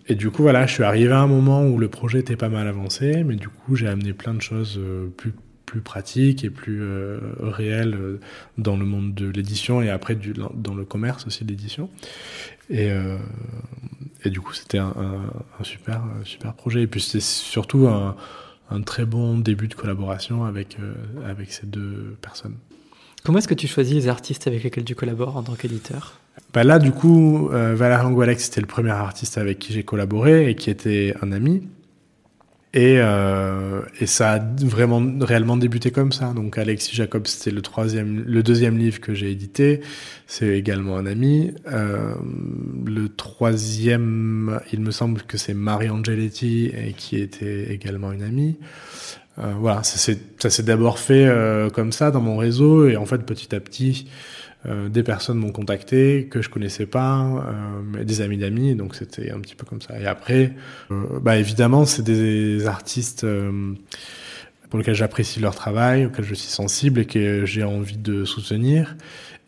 et 0.08 0.16
du 0.16 0.30
coup, 0.30 0.42
voilà, 0.42 0.66
je 0.66 0.74
suis 0.74 0.84
arrivé 0.84 1.12
à 1.12 1.20
un 1.20 1.28
moment 1.28 1.66
où 1.66 1.78
le 1.78 1.90
projet 1.90 2.20
était 2.20 2.38
pas 2.38 2.50
mal 2.50 2.68
avancé, 2.68 3.24
mais 3.24 3.36
du 3.36 3.50
coup, 3.50 3.76
j'ai 3.76 3.88
amené 3.88 4.14
plein 4.14 4.34
de 4.34 4.42
choses 4.42 4.78
euh, 4.78 5.08
plus, 5.16 5.34
plus 5.68 5.82
pratiques 5.82 6.44
et 6.44 6.50
plus 6.50 6.80
euh, 6.82 7.20
réelles 7.42 7.94
euh, 7.94 8.20
dans 8.58 8.78
le 8.78 8.86
monde 8.86 9.14
de 9.14 9.28
l'édition 9.28 9.82
et 9.82 9.90
après 9.90 10.16
du, 10.16 10.34
dans 10.34 10.74
le 10.74 10.86
commerce 10.86 11.28
aussi 11.28 11.44
de 11.44 11.50
l'édition. 11.50 11.90
Et, 12.72 12.90
euh, 12.90 13.18
et 14.24 14.32
du 14.32 14.40
coup, 14.40 14.54
c'était 14.54 14.80
un, 14.80 14.94
un, 14.98 15.22
un 15.60 15.64
super, 15.64 16.02
un 16.02 16.24
super 16.24 16.54
projet. 16.54 16.82
Et 16.84 16.88
puis, 16.88 17.02
c'était 17.02 17.20
surtout 17.20 17.88
un, 17.88 18.16
un 18.72 18.82
très 18.82 19.06
bon 19.06 19.38
début 19.38 19.68
de 19.68 19.76
collaboration 19.76 20.46
avec, 20.46 20.78
euh, 20.80 20.94
avec 21.30 21.52
ces 21.52 21.68
deux 21.68 22.16
personnes. 22.22 22.56
Comment 23.24 23.40
est-ce 23.40 23.48
que 23.48 23.54
tu 23.54 23.68
choisis 23.68 23.94
les 23.94 24.08
artistes 24.08 24.48
avec 24.48 24.64
lesquels 24.64 24.86
tu 24.86 24.96
collabores 24.96 25.36
en 25.36 25.44
tant 25.44 25.56
qu'éditeur? 25.56 26.20
Bah 26.54 26.64
là, 26.64 26.80
du 26.80 26.92
coup, 26.92 27.50
euh, 27.52 27.76
Valerian 27.76 28.12
Gualex, 28.12 28.46
c'était 28.46 28.62
le 28.62 28.68
premier 28.68 28.92
artiste 28.92 29.38
avec 29.38 29.60
qui 29.60 29.74
j'ai 29.74 29.84
collaboré 29.84 30.50
et 30.50 30.56
qui 30.56 30.70
était 30.70 31.14
un 31.22 31.34
ami. 31.34 31.68
Et, 32.74 32.98
euh, 33.00 33.82
et 34.00 34.06
ça 34.06 34.34
a 34.34 34.40
vraiment 34.40 35.02
réellement 35.22 35.58
débuté 35.58 35.92
comme 35.92 36.12
ça. 36.12 36.34
Donc 36.34 36.58
Alexis 36.58 36.96
Jacob, 36.96 37.26
c'était 37.26 37.52
le 37.52 37.62
troisième, 37.62 38.24
le 38.26 38.44
deuxième 38.44 38.78
livre 38.78 39.00
que 39.00 39.14
j'ai 39.14 39.32
édité. 39.32 39.82
C'est 40.28 40.58
également 40.58 40.98
un 40.98 41.06
ami. 41.06 41.54
Euh, 41.72 42.14
le 42.86 43.10
troisième, 43.10 44.60
il 44.74 44.82
me 44.82 44.92
semble 44.92 45.22
que 45.24 45.38
c'est 45.38 45.54
Marie 45.54 45.90
Angeletti 45.90 46.68
et 46.68 46.94
qui 46.94 47.18
était 47.18 47.72
également 47.72 48.12
une 48.12 48.24
amie. 48.24 48.58
Euh, 49.40 49.54
voilà, 49.60 49.84
ça 49.84 49.98
s'est 49.98 50.64
d'abord 50.64 50.98
fait 50.98 51.28
euh, 51.28 51.70
comme 51.70 51.92
ça 51.92 52.10
dans 52.10 52.22
mon 52.22 52.38
réseau 52.38 52.88
et 52.88 52.98
en 52.98 53.06
fait 53.06 53.20
petit 53.20 53.56
à 53.56 53.60
petit. 53.60 54.08
Euh, 54.68 54.90
des 54.90 55.04
personnes 55.04 55.38
m'ont 55.38 55.52
contacté 55.52 56.28
que 56.30 56.42
je 56.42 56.50
connaissais 56.50 56.86
pas, 56.86 57.22
euh, 57.96 58.04
des 58.04 58.20
amis 58.22 58.38
d'amis, 58.38 58.76
donc 58.76 58.96
c'était 58.96 59.32
un 59.32 59.40
petit 59.40 59.56
peu 59.56 59.66
comme 59.66 59.82
ça. 59.82 60.00
Et 60.00 60.06
après, 60.06 60.54
euh, 60.92 61.20
bah 61.22 61.38
évidemment, 61.38 61.86
c'est 61.86 62.04
des 62.04 62.68
artistes 62.68 63.24
euh, 63.24 63.74
pour 64.70 64.80
lesquels 64.80 64.96
j'apprécie 64.96 65.40
leur 65.40 65.56
travail, 65.56 66.06
auxquels 66.06 66.26
je 66.26 66.36
suis 66.36 66.50
sensible 66.50 67.00
et 67.00 67.06
que 67.06 67.46
j'ai 67.46 67.64
envie 67.64 67.98
de 67.98 68.26
soutenir, 68.26 68.98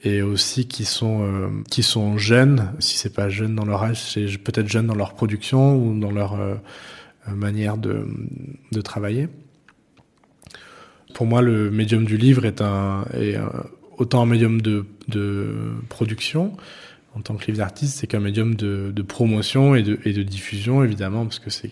et 0.05 0.21
aussi 0.21 0.67
qui 0.69 0.85
sont 0.85 1.23
euh, 1.23 1.49
qui 1.69 1.83
sont 1.83 2.17
jeunes. 2.17 2.71
Si 2.79 2.97
c'est 2.97 3.13
pas 3.13 3.27
jeune 3.27 3.55
dans 3.55 3.65
leur 3.65 3.83
âge, 3.83 4.01
c'est 4.01 4.37
peut-être 4.37 4.69
jeune 4.69 4.87
dans 4.87 4.95
leur 4.95 5.15
production 5.15 5.75
ou 5.75 5.99
dans 5.99 6.11
leur 6.11 6.39
euh, 6.39 6.55
manière 7.27 7.75
de, 7.77 8.07
de 8.71 8.81
travailler. 8.81 9.27
Pour 11.13 11.25
moi, 11.25 11.41
le 11.41 11.69
médium 11.71 12.05
du 12.05 12.15
livre 12.15 12.45
est 12.45 12.61
un, 12.61 13.03
est 13.13 13.35
un 13.35 13.51
autant 13.99 14.23
un 14.23 14.25
médium 14.25 14.61
de, 14.61 14.85
de 15.07 15.53
production 15.89 16.57
en 17.15 17.21
tant 17.21 17.35
que 17.35 17.45
livre 17.47 17.57
d'artiste, 17.57 17.97
c'est 17.97 18.07
qu'un 18.07 18.19
médium 18.19 18.55
de, 18.55 18.91
de 18.95 19.01
promotion 19.01 19.75
et 19.75 19.81
de, 19.83 19.99
et 20.05 20.13
de 20.13 20.23
diffusion, 20.23 20.83
évidemment, 20.83 21.25
parce 21.25 21.39
que 21.39 21.49
c'est 21.49 21.71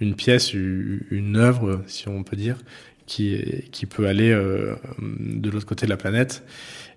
une 0.00 0.14
pièce, 0.14 0.54
une 0.54 1.36
œuvre, 1.36 1.82
si 1.86 2.08
on 2.08 2.22
peut 2.22 2.36
dire, 2.36 2.56
qui, 3.06 3.38
qui 3.70 3.86
peut 3.86 4.06
aller 4.06 4.30
euh, 4.30 4.74
de 4.98 5.50
l'autre 5.50 5.66
côté 5.66 5.84
de 5.86 5.90
la 5.90 5.98
planète, 5.98 6.42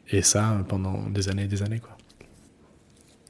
et 0.09 0.21
ça 0.21 0.63
pendant 0.69 1.09
des 1.09 1.29
années 1.29 1.43
et 1.43 1.47
des 1.47 1.63
années. 1.63 1.79
Quoi. 1.79 1.97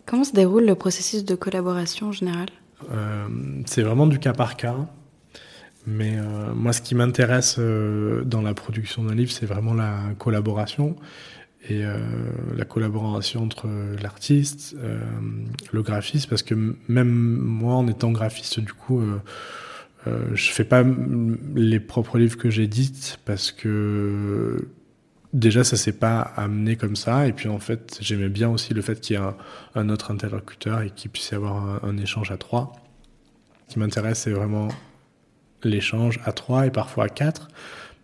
Comment 0.06 0.24
se 0.24 0.34
déroule 0.34 0.66
le 0.66 0.76
processus 0.76 1.26
de 1.26 1.36
collaboration 1.36 2.08
en 2.08 2.12
général? 2.12 2.50
Euh, 2.92 3.28
C'est 3.66 3.82
vraiment 3.82 4.06
du 4.06 4.20
cas 4.20 4.34
par 4.34 4.56
cas. 4.58 4.78
Mais 5.88 6.18
euh, 6.18 6.54
moi, 6.54 6.74
ce 6.74 6.82
qui 6.82 6.96
m'intéresse 6.96 7.58
euh, 7.60 8.24
dans 8.24 8.42
la 8.42 8.54
production 8.54 9.04
d'un 9.04 9.14
livre, 9.14 9.32
c'est 9.32 9.46
vraiment 9.46 9.74
la 9.74 10.00
collaboration 10.18 10.96
et 11.68 11.84
euh, 11.84 11.98
la 12.56 12.66
collaboration 12.66 13.44
entre 13.44 13.68
l'artiste, 14.02 14.76
le 15.72 15.82
graphiste, 15.82 16.30
parce 16.30 16.44
que 16.44 16.76
même 16.88 17.10
moi, 17.10 17.76
en 17.76 17.88
étant 17.88 18.12
graphiste, 18.12 18.60
du 18.60 18.74
coup, 18.74 19.02
je 20.06 20.50
fais 20.52 20.64
pas 20.64 20.84
les 21.56 21.80
propres 21.80 22.20
livres 22.20 22.38
que 22.38 22.52
j'édite 22.52 23.20
parce 23.26 23.52
que 23.52 24.68
déjà, 25.34 25.64
ça 25.64 25.76
s'est 25.76 25.98
pas 25.98 26.22
amené 26.22 26.76
comme 26.76 26.96
ça. 26.96 27.28
Et 27.28 27.34
puis, 27.34 27.50
en 27.50 27.58
fait, 27.58 27.98
j'aimais 28.00 28.30
bien 28.30 28.50
aussi 28.50 28.76
le 28.76 28.84
fait 28.84 29.02
qu'il 29.02 29.16
y 29.16 29.20
ait 29.20 29.24
un, 29.24 29.36
un, 29.74 29.90
autre 29.90 30.12
interlocuteur 30.12 30.82
et 30.82 30.92
qu'il 30.92 31.10
puisse 31.10 31.32
y 31.32 31.36
avoir 31.36 31.56
un, 31.56 31.80
un 31.82 31.98
échange 31.98 32.30
à 32.30 32.38
trois. 32.38 32.74
Ce 33.68 33.74
qui 33.74 33.80
m'intéresse, 33.80 34.20
c'est 34.20 34.32
vraiment 34.32 34.68
l'échange 35.70 36.20
à 36.26 36.32
trois 36.32 36.66
et 36.66 36.72
parfois 36.72 37.06
à 37.06 37.10
quatre. 37.10 37.50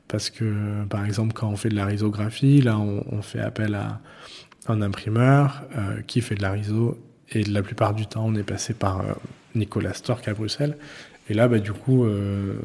Parce 0.08 0.30
que, 0.30 0.84
par 0.90 1.06
exemple, 1.06 1.34
quand 1.34 1.48
on 1.48 1.56
fait 1.56 1.70
de 1.70 1.76
la 1.76 1.86
risographie, 1.86 2.62
là, 2.62 2.78
on, 2.78 3.22
fait 3.22 3.40
appel 3.40 3.76
à 3.76 4.02
un 4.68 4.82
imprimeur 4.82 5.64
euh, 5.78 6.02
qui 6.06 6.20
fait 6.20 6.36
de 6.36 6.42
la 6.42 6.52
riso. 6.52 6.98
Et 7.30 7.44
la 7.44 7.64
plupart 7.64 7.94
du 7.94 8.06
temps, 8.08 8.26
on 8.26 8.36
est 8.36 8.44
passé 8.44 8.74
par 8.74 9.00
euh, 9.00 9.14
Nicolas 9.56 9.94
Stork 9.94 10.28
à 10.28 10.34
Bruxelles. 10.34 10.78
Et 11.30 11.34
là, 11.34 11.48
bah, 11.48 11.60
du 11.60 11.72
coup, 11.72 12.04
euh, 12.04 12.56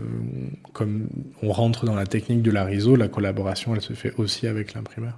comme 0.73 1.07
on 1.41 1.53
rentre 1.53 1.85
dans 1.85 1.95
la 1.95 2.07
technique 2.07 2.43
de 2.43 2.51
la 2.51 2.65
riso, 2.65 2.97
la 2.97 3.07
collaboration, 3.07 3.77
elle 3.77 3.81
se 3.81 3.93
fait 3.93 4.13
aussi 4.17 4.49
avec 4.49 4.75
l'imprimeur. 4.75 5.17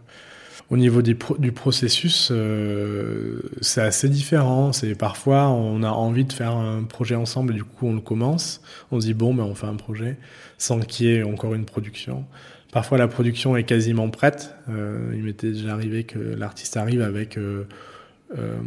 Au 0.70 0.76
niveau 0.76 1.00
du, 1.00 1.14
processus, 1.14 2.28
euh, 2.30 3.40
c'est 3.62 3.80
assez 3.80 4.10
différent. 4.10 4.74
C'est 4.74 4.94
parfois 4.94 5.48
on 5.48 5.82
a 5.82 5.88
envie 5.88 6.26
de 6.26 6.32
faire 6.32 6.56
un 6.56 6.82
projet 6.82 7.14
ensemble 7.14 7.54
et 7.54 7.56
du 7.56 7.64
coup 7.64 7.86
on 7.86 7.94
le 7.94 8.02
commence. 8.02 8.60
On 8.90 9.00
se 9.00 9.06
dit 9.06 9.14
bon 9.14 9.32
ben 9.32 9.44
on 9.44 9.54
fait 9.54 9.66
un 9.66 9.76
projet 9.76 10.18
sans 10.58 10.80
qu'il 10.80 11.06
y 11.06 11.14
ait 11.14 11.22
encore 11.22 11.54
une 11.54 11.64
production. 11.64 12.26
Parfois 12.70 12.98
la 12.98 13.08
production 13.08 13.56
est 13.56 13.64
quasiment 13.64 14.10
prête. 14.10 14.54
Euh, 14.68 15.10
il 15.14 15.22
m'était 15.22 15.52
déjà 15.52 15.72
arrivé 15.72 16.04
que 16.04 16.18
l'artiste 16.18 16.76
arrive 16.76 17.00
avec 17.00 17.38
euh, 17.38 17.66
euh 18.36 18.58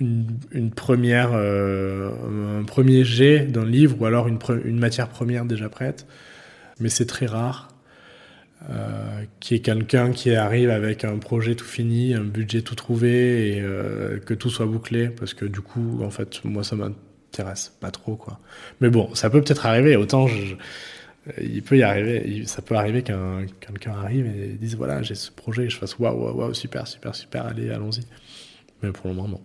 une, 0.00 0.72
première, 0.74 1.34
un 1.34 2.64
premier 2.66 3.04
jet 3.04 3.46
d'un 3.46 3.64
livre 3.64 3.96
ou 4.00 4.06
alors 4.06 4.26
une 4.26 4.78
matière 4.78 5.08
première 5.08 5.44
déjà 5.44 5.68
prête. 5.68 6.06
Mais 6.80 6.88
c'est 6.88 7.06
très 7.06 7.26
rare. 7.26 7.73
Euh, 8.70 9.24
qui 9.40 9.56
est 9.56 9.60
quelqu'un 9.60 10.10
qui 10.10 10.34
arrive 10.34 10.70
avec 10.70 11.04
un 11.04 11.18
projet 11.18 11.54
tout 11.54 11.66
fini, 11.66 12.14
un 12.14 12.24
budget 12.24 12.62
tout 12.62 12.74
trouvé 12.74 13.56
et 13.56 13.60
euh, 13.60 14.18
que 14.18 14.32
tout 14.32 14.48
soit 14.48 14.64
bouclé 14.64 15.10
parce 15.10 15.34
que 15.34 15.44
du 15.44 15.60
coup 15.60 16.02
en 16.02 16.08
fait 16.08 16.42
moi 16.44 16.64
ça 16.64 16.74
m'intéresse 16.74 17.76
pas 17.78 17.90
trop 17.90 18.16
quoi. 18.16 18.40
Mais 18.80 18.88
bon 18.88 19.14
ça 19.14 19.28
peut 19.28 19.42
peut-être 19.42 19.66
arriver 19.66 19.96
autant 19.96 20.28
je, 20.28 20.54
il 21.42 21.62
peut 21.62 21.76
y 21.76 21.82
arriver, 21.82 22.44
ça 22.46 22.62
peut 22.62 22.74
arriver 22.74 23.02
qu'un 23.02 23.44
quelqu'un 23.60 23.92
arrive 24.02 24.26
et 24.26 24.54
dise 24.54 24.76
voilà 24.76 25.02
j'ai 25.02 25.14
ce 25.14 25.30
projet 25.30 25.64
et 25.64 25.70
je 25.70 25.76
fasse 25.76 25.98
waouh 25.98 26.18
waouh 26.18 26.46
wow, 26.46 26.54
super 26.54 26.86
super 26.86 27.14
super 27.14 27.44
allez 27.44 27.68
allons-y. 27.70 28.00
Mais 28.82 28.92
pour 28.92 29.08
le 29.08 29.14
moment 29.14 29.28
non. 29.28 29.42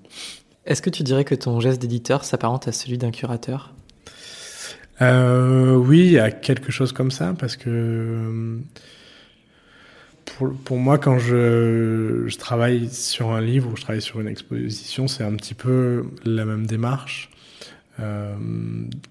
Est-ce 0.66 0.82
que 0.82 0.90
tu 0.90 1.04
dirais 1.04 1.26
que 1.26 1.36
ton 1.36 1.60
geste 1.60 1.82
d'éditeur 1.82 2.24
s'apparente 2.24 2.70
à 2.70 2.72
celui 2.72 2.98
d'un 2.98 3.12
curateur? 3.12 3.74
Euh, 5.02 5.76
Oui, 5.76 6.00
il 6.06 6.12
y 6.12 6.20
a 6.20 6.32
quelque 6.32 6.72
chose 6.72 6.92
comme 6.94 7.12
ça 7.12 7.34
parce 7.38 7.58
que 7.58 8.60
pour, 10.38 10.54
pour, 10.54 10.78
moi, 10.78 10.98
quand 10.98 11.20
je, 11.20 12.24
je, 12.28 12.38
travaille 12.38 12.90
sur 12.90 13.32
un 13.32 13.42
livre 13.42 13.72
ou 13.72 13.76
je 13.76 13.82
travaille 13.82 14.02
sur 14.02 14.20
une 14.20 14.28
exposition, 14.28 15.08
c'est 15.08 15.24
un 15.24 15.36
petit 15.36 15.54
peu 15.54 16.06
la 16.26 16.46
même 16.46 16.66
démarche. 16.66 17.30
Euh, 18.00 18.36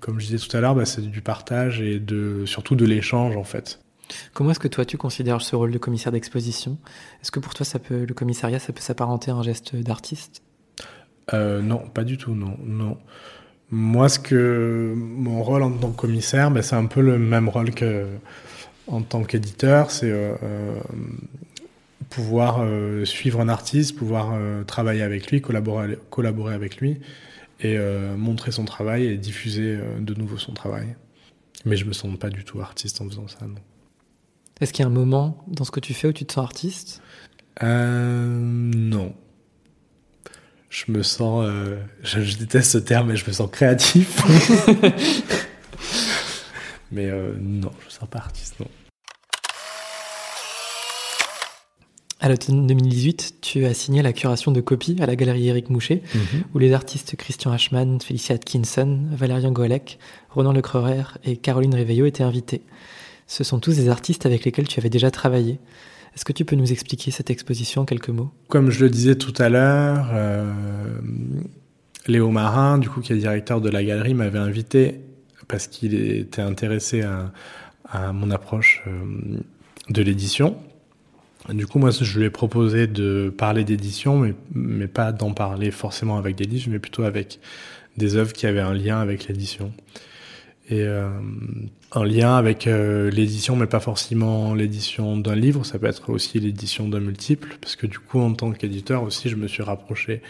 comme 0.01 0.19
je 0.21 0.27
disais 0.27 0.39
tout 0.39 0.57
à 0.57 0.61
l'heure, 0.61 0.75
bah, 0.75 0.87
c'est 0.87 1.03
du 1.03 1.21
partage 1.21 1.81
et 1.81 1.99
de, 1.99 2.45
surtout 2.47 2.75
de 2.75 2.85
l'échange 2.85 3.37
en 3.37 3.45
fait. 3.45 3.81
Comment 4.33 4.53
est-ce 4.53 4.61
que 4.61 4.69
toi 4.69 4.85
tu 4.85 4.97
considères 4.97 5.43
ce 5.43 5.55
rôle 5.55 5.71
de 5.71 5.79
commissaire 5.79 6.13
d'exposition? 6.13 6.79
Est-ce 7.23 7.31
que 7.31 7.41
pour 7.41 7.55
toi 7.55 7.67
ça 7.67 7.79
peut, 7.79 8.05
le 8.07 8.15
commissariat 8.15 8.59
ça 8.59 8.73
peut 8.73 8.81
s'apparenter 8.81 9.31
à 9.31 9.35
un 9.35 9.43
geste 9.43 9.77
d'artiste? 9.77 10.43
Euh, 11.35 11.61
Non, 11.61 11.81
pas 11.93 12.05
du 12.05 12.17
tout, 12.17 12.35
non, 12.35 12.57
non. 12.65 12.97
Moi, 13.71 14.09
ce 14.09 14.19
que 14.19 14.95
mon 14.97 15.43
rôle 15.43 15.63
en 15.63 15.71
tant 15.71 15.91
que 15.91 16.01
commissaire, 16.01 16.51
bah, 16.51 16.63
c'est 16.63 16.77
un 16.77 16.87
peu 16.87 17.03
le 17.03 17.19
même 17.19 17.51
rôle 17.51 17.73
que 17.73 18.07
en 18.89 19.03
tant 19.03 19.23
qu'éditeur, 19.23 19.91
c'est 19.91 20.11
euh, 20.11 20.35
euh, 20.43 20.81
pouvoir 22.11 22.61
euh, 22.61 23.05
suivre 23.05 23.41
un 23.41 23.49
artiste, 23.49 23.97
pouvoir 23.97 24.39
travailler 24.67 25.03
avec 25.03 25.31
lui, 25.31 25.41
collaborer, 25.41 25.99
collaborer 26.11 26.55
avec 26.55 26.79
lui 26.79 27.01
et 27.61 27.77
euh, 27.77 28.17
montrer 28.17 28.51
son 28.51 28.65
travail 28.65 29.07
et 29.07 29.17
diffuser 29.17 29.79
de 30.01 30.15
nouveau 30.15 30.39
son 30.39 30.53
travail. 30.53 30.97
Mais 31.65 31.77
je 31.77 31.85
me 31.85 31.93
sens 31.93 32.17
pas 32.19 32.31
du 32.31 32.45
tout 32.45 32.61
artiste 32.61 33.01
en 33.01 33.09
faisant 33.09 33.29
ça. 33.29 33.47
Non. 33.47 33.61
Est-ce 34.61 34.73
qu'il 34.73 34.83
y 34.83 34.85
a 34.85 34.89
un 34.89 34.93
moment 34.93 35.45
dans 35.49 35.65
ce 35.65 35.71
que 35.71 35.81
tu 35.81 35.93
fais 35.95 36.09
où 36.09 36.13
tu 36.13 36.25
te 36.25 36.33
sens 36.33 36.45
artiste? 36.45 37.03
Non. 37.61 39.15
Je 40.71 40.93
me 40.93 41.03
sens, 41.03 41.47
je, 42.03 42.21
je, 42.21 42.37
déteste 42.37 42.73
ce 42.73 42.79
terme, 42.79 43.09
mais 43.09 43.17
je 43.17 43.27
me 43.27 43.33
sens 43.33 43.51
créatif. 43.51 44.23
mais 46.91 47.11
non, 47.41 47.71
je 47.81 47.87
ne 47.87 47.91
sens 47.91 48.09
pas 48.09 48.19
artiste, 48.19 48.61
non. 48.61 48.67
À 52.21 52.29
l'automne 52.29 52.67
2018, 52.67 53.35
tu 53.41 53.65
as 53.65 53.75
signé 53.75 54.03
la 54.03 54.13
curation 54.13 54.51
de 54.51 54.61
copies 54.61 54.97
à 55.01 55.07
la 55.07 55.15
galerie 55.15 55.49
Éric 55.49 55.71
Moucher, 55.71 56.03
mm 56.03 56.19
-hmm. 56.19 56.43
où 56.53 56.59
les 56.59 56.73
artistes 56.73 57.15
Christian 57.17 57.53
Ashman, 57.53 58.01
Félicia 58.01 58.35
Atkinson, 58.35 59.03
Valérian 59.13 59.53
Golec, 59.53 59.99
Ronan 60.31 60.53
Lecreurer 60.53 61.05
et 61.25 61.37
Caroline 61.37 61.75
Réveillot 61.77 62.07
étaient 62.07 62.25
invités. 62.25 62.63
Ce 63.29 63.45
sont 63.45 63.61
tous 63.61 63.77
des 63.77 63.89
artistes 63.89 64.27
avec 64.27 64.45
lesquels 64.45 64.67
tu 64.67 64.81
avais 64.81 64.91
déjà 64.91 65.11
travaillé. 65.13 65.61
Est-ce 66.15 66.25
que 66.25 66.33
tu 66.33 66.45
peux 66.45 66.57
nous 66.57 66.73
expliquer 66.73 67.13
cette 67.13 67.31
exposition 67.31 67.83
en 67.83 67.85
quelques 67.85 68.09
mots? 68.09 68.31
Comme 68.49 68.71
je 68.71 68.81
le 68.85 68.91
disais 68.91 69.15
tout 69.15 69.35
à 69.39 69.49
l'heure, 69.49 70.11
euh, 70.13 70.53
Léo 72.09 72.31
Marin, 72.31 72.79
du 72.79 72.89
coup, 72.89 73.01
qui 73.01 73.13
est 73.13 73.17
directeur 73.17 73.61
de 73.61 73.71
la 73.71 73.85
galerie, 73.85 74.15
m'avait 74.15 74.41
invité 74.41 75.03
parce 75.49 75.67
qu'il 75.67 75.95
était 75.95 76.43
intéressé 76.43 77.03
à, 77.03 78.13
mon 78.13 78.31
approche 78.31 78.83
euh, 78.87 79.39
de 79.89 80.03
l'édition. 80.03 80.59
Du 81.49 81.67
coup, 81.67 81.79
moi, 81.79 81.91
je 81.91 82.19
lui 82.19 82.27
ai 82.27 82.31
proposé 82.31 82.87
de 82.87 83.33
parler 83.35 83.65
d'édition, 83.65 84.19
mais, 84.19 84.35
mais 84.55 84.89
pas 84.89 85.11
d'en 85.11 85.33
parler 85.33 85.71
forcément 85.71 86.19
avec 86.19 86.37
des 86.37 86.45
livres, 86.45 86.69
mais 86.71 86.79
plutôt 86.79 87.05
avec 87.05 87.41
des 87.97 88.17
œuvres 88.17 88.35
qui 88.35 88.47
avaient 88.47 88.61
un 88.61 88.75
lien 88.75 89.01
avec 89.01 89.27
l'édition. 89.27 89.73
Et 90.69 90.83
euh, 90.83 91.09
un 91.93 92.05
lien 92.05 92.37
avec 92.37 92.67
euh, 92.67 93.11
l'édition, 93.11 93.57
mais 93.57 93.67
pas 93.67 93.81
forcément 93.81 94.53
l'édition 94.53 95.17
d'un 95.17 95.35
livre, 95.35 95.65
ça 95.65 95.79
peut 95.79 95.87
être 95.87 96.11
aussi 96.11 96.39
l'édition 96.41 96.89
d'un 96.89 97.01
multiple, 97.01 97.57
parce 97.63 97.75
que 97.75 97.87
du 97.87 97.99
coup, 97.99 98.21
en 98.21 98.35
tant 98.35 98.53
qu'éditeur 98.53 99.03
aussi, 99.03 99.31
je 99.31 99.37
me 99.37 99.49
suis 99.49 99.63
rapproché 99.63 100.21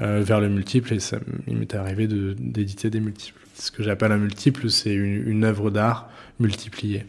vers 0.00 0.40
le 0.40 0.48
multiple 0.48 0.94
et 0.94 0.98
il 1.48 1.56
m'est 1.56 1.74
arrivé 1.74 2.06
d'éditer 2.06 2.88
de, 2.88 2.98
des 2.98 3.04
multiples. 3.04 3.47
Ce 3.58 3.70
que 3.70 3.82
j'appelle 3.82 4.12
un 4.12 4.18
multiple, 4.18 4.70
c'est 4.70 4.94
une, 4.94 5.44
œuvre 5.44 5.70
d'art 5.70 6.10
multipliée 6.38 7.04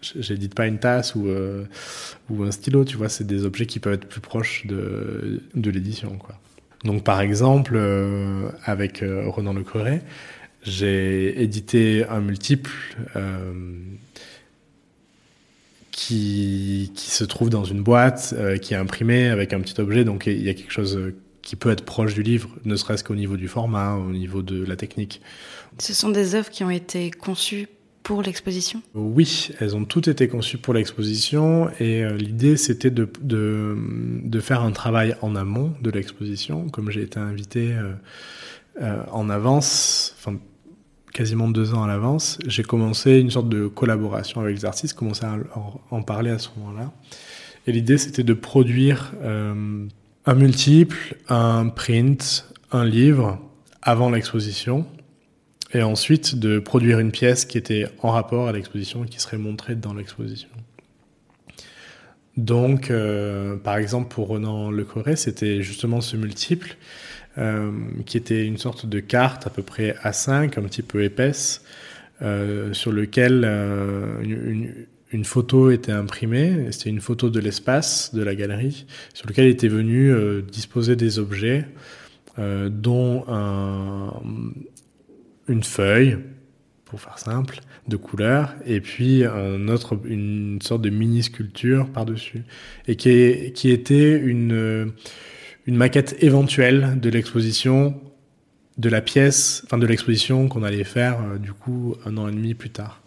j'édite 0.00 0.54
pas 0.54 0.66
une 0.66 0.78
tasse 0.78 1.16
ou, 1.16 1.26
euh, 1.26 1.64
ou 2.30 2.44
un 2.44 2.52
stylo, 2.52 2.84
tu 2.84 2.96
vois, 2.96 3.08
c'est 3.08 3.26
des 3.26 3.44
objets 3.44 3.66
qui 3.66 3.80
peuvent 3.80 3.94
être 3.94 4.06
plus 4.06 4.20
proches 4.20 4.66
de, 4.66 5.40
l'édition. 5.54 6.16
Donc, 6.84 7.04
par 7.04 7.20
exemple, 7.20 7.74
euh, 7.76 8.48
avec 8.64 9.02
euh, 9.02 9.28
Renan 9.28 9.52
Le 9.52 9.62
Creuret, 9.62 10.02
j'ai 10.62 11.42
édité 11.42 12.04
un 12.08 12.20
multiple 12.20 12.70
euh, 13.16 13.52
qui, 15.90 16.92
qui 16.94 17.10
se 17.10 17.24
trouve 17.24 17.50
dans 17.50 17.64
une 17.64 17.82
boîte, 17.82 18.34
qui 18.62 18.74
est 18.74 18.76
imprimé 18.76 19.28
avec 19.28 19.52
un 19.52 19.60
petit 19.60 19.80
objet, 19.80 20.04
donc 20.04 20.26
il 20.26 20.42
y 20.42 20.48
a 20.48 20.54
quelque 20.54 20.72
chose 20.72 21.12
qui 21.48 21.56
peut 21.56 21.70
être 21.70 21.86
proche 21.86 22.12
du 22.12 22.22
livre, 22.22 22.50
ne 22.66 22.76
serait-ce 22.76 23.02
qu'au 23.02 23.14
niveau 23.14 23.38
du 23.38 23.48
format, 23.48 23.94
au 23.94 24.10
niveau 24.10 24.42
de 24.42 24.62
la 24.66 24.76
technique. 24.76 25.22
Ce 25.78 25.94
sont 25.94 26.10
des 26.10 26.34
œuvres 26.34 26.50
qui 26.50 26.62
ont 26.62 26.68
été 26.68 27.10
conçues 27.10 27.68
pour 28.02 28.20
l'exposition? 28.20 28.82
Oui, 28.92 29.48
elles 29.58 29.74
ont 29.74 29.86
toutes 29.86 30.08
été 30.08 30.28
conçues 30.28 30.58
pour 30.58 30.74
l'exposition 30.74 31.70
et 31.80 32.04
euh, 32.04 32.18
l'idée 32.18 32.58
c'était 32.58 32.90
de, 32.90 33.08
de, 33.22 33.78
de, 34.24 34.40
faire 34.40 34.60
un 34.60 34.72
travail 34.72 35.16
en 35.22 35.34
amont 35.36 35.72
de 35.80 35.90
l'exposition, 35.90 36.68
comme 36.68 36.90
j'ai 36.90 37.00
été 37.00 37.18
invité 37.18 37.72
euh, 37.72 37.94
euh, 38.82 39.02
en 39.10 39.30
avance, 39.30 40.14
enfin 40.18 40.36
quasiment 41.14 41.48
deux 41.48 41.72
ans 41.72 41.82
à 41.82 41.86
l'avance, 41.86 42.38
j'ai 42.46 42.62
commencé 42.62 43.20
une 43.20 43.30
sorte 43.30 43.48
de 43.48 43.68
collaboration 43.68 44.42
avec 44.42 44.54
les 44.54 44.66
artistes, 44.66 44.92
commencé 44.92 45.24
à 45.24 45.38
en, 45.54 45.80
en 45.90 46.02
parler 46.02 46.30
à 46.30 46.38
ce 46.38 46.50
moment-là. 46.58 46.92
Et 47.66 47.72
l'idée 47.72 47.96
c'était 47.96 48.22
de 48.22 48.34
produire 48.34 49.14
un 50.28 50.34
multiple, 50.34 51.16
un 51.30 51.70
print, 51.70 52.44
un 52.70 52.84
livre 52.84 53.40
avant 53.80 54.10
l'exposition 54.10 54.84
et 55.72 55.82
ensuite 55.82 56.38
de 56.38 56.58
produire 56.58 56.98
une 56.98 57.12
pièce 57.12 57.46
qui 57.46 57.56
était 57.56 57.86
en 58.02 58.10
rapport 58.10 58.46
à 58.46 58.52
l'exposition 58.52 59.04
et 59.04 59.08
qui 59.08 59.20
serait 59.20 59.38
montrée 59.38 59.74
dans 59.74 59.94
l'exposition. 59.94 60.50
Donc, 62.36 62.90
euh, 62.90 63.56
par 63.56 63.78
exemple, 63.78 64.08
pour 64.08 64.28
Renan 64.28 64.70
Le 64.70 64.84
Coré, 64.84 65.16
c'était 65.16 65.62
justement 65.62 66.02
ce 66.02 66.18
multiple 66.18 66.76
euh, 67.38 67.72
qui 68.04 68.18
était 68.18 68.44
une 68.44 68.58
sorte 68.58 68.84
de 68.84 69.00
carte 69.00 69.46
à 69.46 69.50
peu 69.50 69.62
près 69.62 69.96
A5, 70.04 70.58
un 70.58 70.62
petit 70.64 70.82
peu 70.82 71.04
épaisse, 71.04 71.64
euh, 72.20 72.74
sur 72.74 72.92
lequel 72.92 73.46
une, 74.24 74.74
une, 75.10 75.24
photo 75.24 75.70
était 75.70 75.92
imprimée. 75.92 76.70
C'était 76.70 76.90
une 76.90 77.00
photo 77.00 77.30
de 77.30 77.40
l'espace 77.40 78.14
de 78.14 78.22
la 78.22 78.34
galerie, 78.34 78.86
sur 79.14 79.26
lequel 79.28 79.46
était 79.46 79.68
venu 79.68 80.10
euh, 80.10 80.42
disposer 80.42 80.96
des 80.96 81.18
objets, 81.18 81.66
euh, 82.38 82.68
dont 82.68 83.24
un, 83.28 84.12
une 85.48 85.62
feuille, 85.62 86.18
pour 86.84 87.00
faire 87.00 87.18
simple, 87.18 87.60
de 87.86 87.96
couleur, 87.96 88.54
et 88.64 88.80
puis 88.80 89.24
un 89.24 89.68
autre, 89.68 89.98
une 90.04 90.58
sorte 90.62 90.82
de 90.82 90.90
mini 90.90 91.22
sculpture 91.22 91.86
par-dessus, 91.90 92.44
et 92.86 92.96
qui, 92.96 93.10
était 93.10 94.18
une, 94.18 94.92
une 95.66 95.76
maquette 95.76 96.16
éventuelle 96.22 96.98
de 97.00 97.10
l'exposition, 97.10 98.00
de 98.78 98.88
la 98.88 99.00
pièce, 99.00 99.62
enfin 99.66 99.76
de 99.76 99.86
l'exposition 99.86 100.48
qu'on 100.48 100.62
allait 100.62 100.84
faire 100.84 101.20
euh, 101.20 101.38
du 101.38 101.52
coup 101.52 101.96
un 102.06 102.16
an 102.16 102.28
et 102.28 102.32
demi 102.32 102.54
plus 102.54 102.70
tard. 102.70 103.02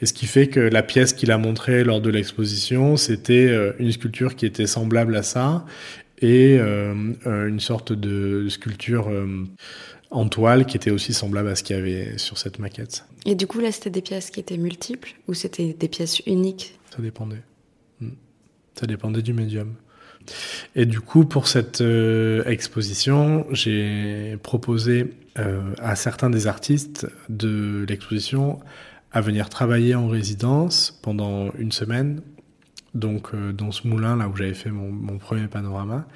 Et 0.00 0.06
ce 0.06 0.12
qui 0.12 0.26
fait 0.26 0.48
que 0.48 0.60
la 0.60 0.82
pièce 0.82 1.12
qu'il 1.12 1.30
a 1.30 1.38
montrée 1.38 1.84
lors 1.84 2.00
de 2.00 2.10
l'exposition, 2.10 2.96
c'était 2.96 3.48
euh, 3.48 3.72
une 3.78 3.92
sculpture 3.92 4.36
qui 4.36 4.44
était 4.46 4.66
semblable 4.66 5.16
à 5.16 5.22
ça, 5.22 5.64
et 6.18 6.56
euh, 6.58 6.94
une 7.26 7.60
sorte 7.60 7.92
de 7.92 8.48
sculpture 8.48 9.10
en 10.10 10.28
toile 10.28 10.64
qui 10.64 10.74
était 10.78 10.90
aussi 10.90 11.12
semblable 11.12 11.48
à 11.50 11.56
ce 11.56 11.62
qu'il 11.62 11.76
y 11.76 11.78
avait 11.78 12.16
sur 12.16 12.38
cette 12.38 12.58
maquette. 12.58 13.04
Et 13.26 13.34
du 13.34 13.46
coup, 13.46 13.60
là, 13.60 13.70
c'était 13.70 13.90
des 13.90 14.00
pièces 14.00 14.30
qui 14.30 14.40
étaient 14.40 14.56
multiples 14.56 15.12
ou 15.28 15.34
c'était 15.34 15.74
des 15.74 15.88
pièces 15.88 16.20
uniques? 16.20 16.78
Ça 16.90 17.02
dépendait. 17.02 17.42
Hmm. 18.00 18.12
Ça 18.80 18.86
dépendait 18.86 19.20
du 19.20 19.34
médium. 19.34 19.74
et 20.74 20.86
du 20.86 21.00
coup, 21.00 21.26
pour 21.26 21.48
cette 21.48 21.84
exposition, 22.46 23.46
j'ai 23.50 24.38
proposé 24.42 25.12
à 25.34 25.96
certains 25.96 26.30
des 26.30 26.46
artistes 26.46 27.06
de 27.28 27.84
l'exposition 27.86 28.58
à 29.16 29.22
venir 29.22 29.48
travailler 29.48 29.94
en 29.94 30.08
résidence 30.08 31.00
pendant 31.00 31.50
une 31.54 31.72
semaine, 31.72 32.20
donc 32.92 33.34
dans 33.34 33.72
ce 33.72 33.88
moulin 33.88 34.14
là 34.16 34.28
où 34.28 34.36
j'avais 34.36 34.52
fait 34.52 34.70
mon, 34.70 35.16
premier 35.16 35.48
panorama, 35.48 36.06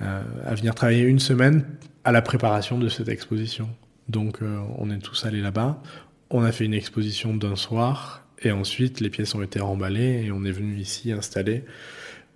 à 0.00 0.54
venir 0.54 0.74
travailler 0.74 1.02
une 1.02 1.18
semaine 1.18 1.66
à 2.04 2.10
la 2.10 2.22
préparation 2.22 2.78
de 2.78 2.88
cette 2.88 3.10
exposition. 3.10 3.68
Donc 4.08 4.38
on 4.78 4.90
est 4.90 4.98
tous 4.98 5.26
allés 5.26 5.42
là-bas, 5.42 5.82
on 6.30 6.42
a 6.42 6.52
fait 6.52 6.64
une 6.64 6.72
exposition 6.72 7.36
d'un 7.36 7.54
soir 7.54 8.26
et 8.40 8.50
ensuite 8.50 9.00
les 9.00 9.10
pièces 9.10 9.34
ont 9.34 9.42
été 9.42 9.60
remballées 9.60 10.24
et 10.24 10.32
on 10.32 10.42
est 10.44 10.52
venu 10.52 10.78
ici 10.78 11.12
installer 11.12 11.64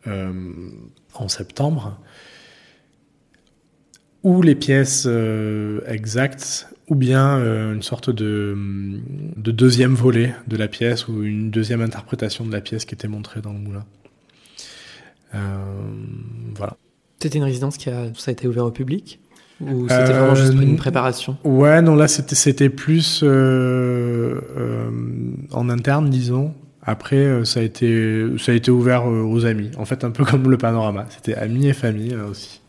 euh, 0.07 0.31
en 1.15 1.29
septembre. 1.29 1.99
Ou 4.23 4.43
les 4.43 4.55
pièces 4.55 5.05
euh, 5.07 5.81
exactes, 5.87 6.69
ou 6.89 6.95
bien 6.95 7.39
euh, 7.39 7.75
une 7.75 7.83
sorte 7.83 8.11
de, 8.11 8.57
de, 9.37 9.51
deuxième 9.53 9.95
volet 9.95 10.35
de 10.49 10.57
la 10.57 10.69
pièce 10.69 11.07
ou 11.07 11.23
une 11.23 11.51
deuxième 11.51 11.81
interprétation 11.81 12.45
de 12.45 12.53
la 12.53 12.61
pièce 12.61 12.85
qui 12.85 12.95
était 12.95 13.09
montrée 13.09 13.41
dans 13.41 13.53
le 13.53 13.59
moulin. 13.59 13.85
voilà. 16.55 16.77
C'était 17.21 17.39
une 17.39 17.45
résidence 17.45 17.77
qui 17.77 17.89
a, 17.89 18.13
ça 18.15 18.31
a 18.31 18.33
été 18.33 18.49
ouvert 18.49 18.65
au 18.65 18.71
public 18.71 19.21
ou 19.61 19.89
c'était 19.89 20.13
vraiment 20.13 20.35
juste 20.35 20.53
une 20.53 20.75
euh, 20.75 20.77
préparation? 20.77 21.37
Ouais, 21.45 21.81
non, 21.81 21.95
là 21.95 22.09
c'était 22.09 22.35
c'était 22.35 22.69
plus 22.69 23.23
euh, 23.23 24.39
euh, 24.57 24.91
en 25.53 25.71
interne, 25.71 26.11
disons. 26.11 26.53
Après, 26.83 27.45
ça 27.45 27.61
a 27.61 27.63
été 27.63 28.27
ça 28.39 28.53
a 28.53 28.55
été 28.55 28.71
ouvert 28.71 29.07
aux 29.07 29.45
amis. 29.45 29.71
En 29.79 29.85
fait, 29.85 30.05
un 30.05 30.11
peu 30.11 30.25
comme 30.25 30.49
le 30.51 30.59
panorama. 30.59 31.07
C'était 31.09 31.35
amis 31.35 31.67
et 31.67 31.73
famille 31.73 32.11
là 32.11 32.27
aussi. 32.27 32.61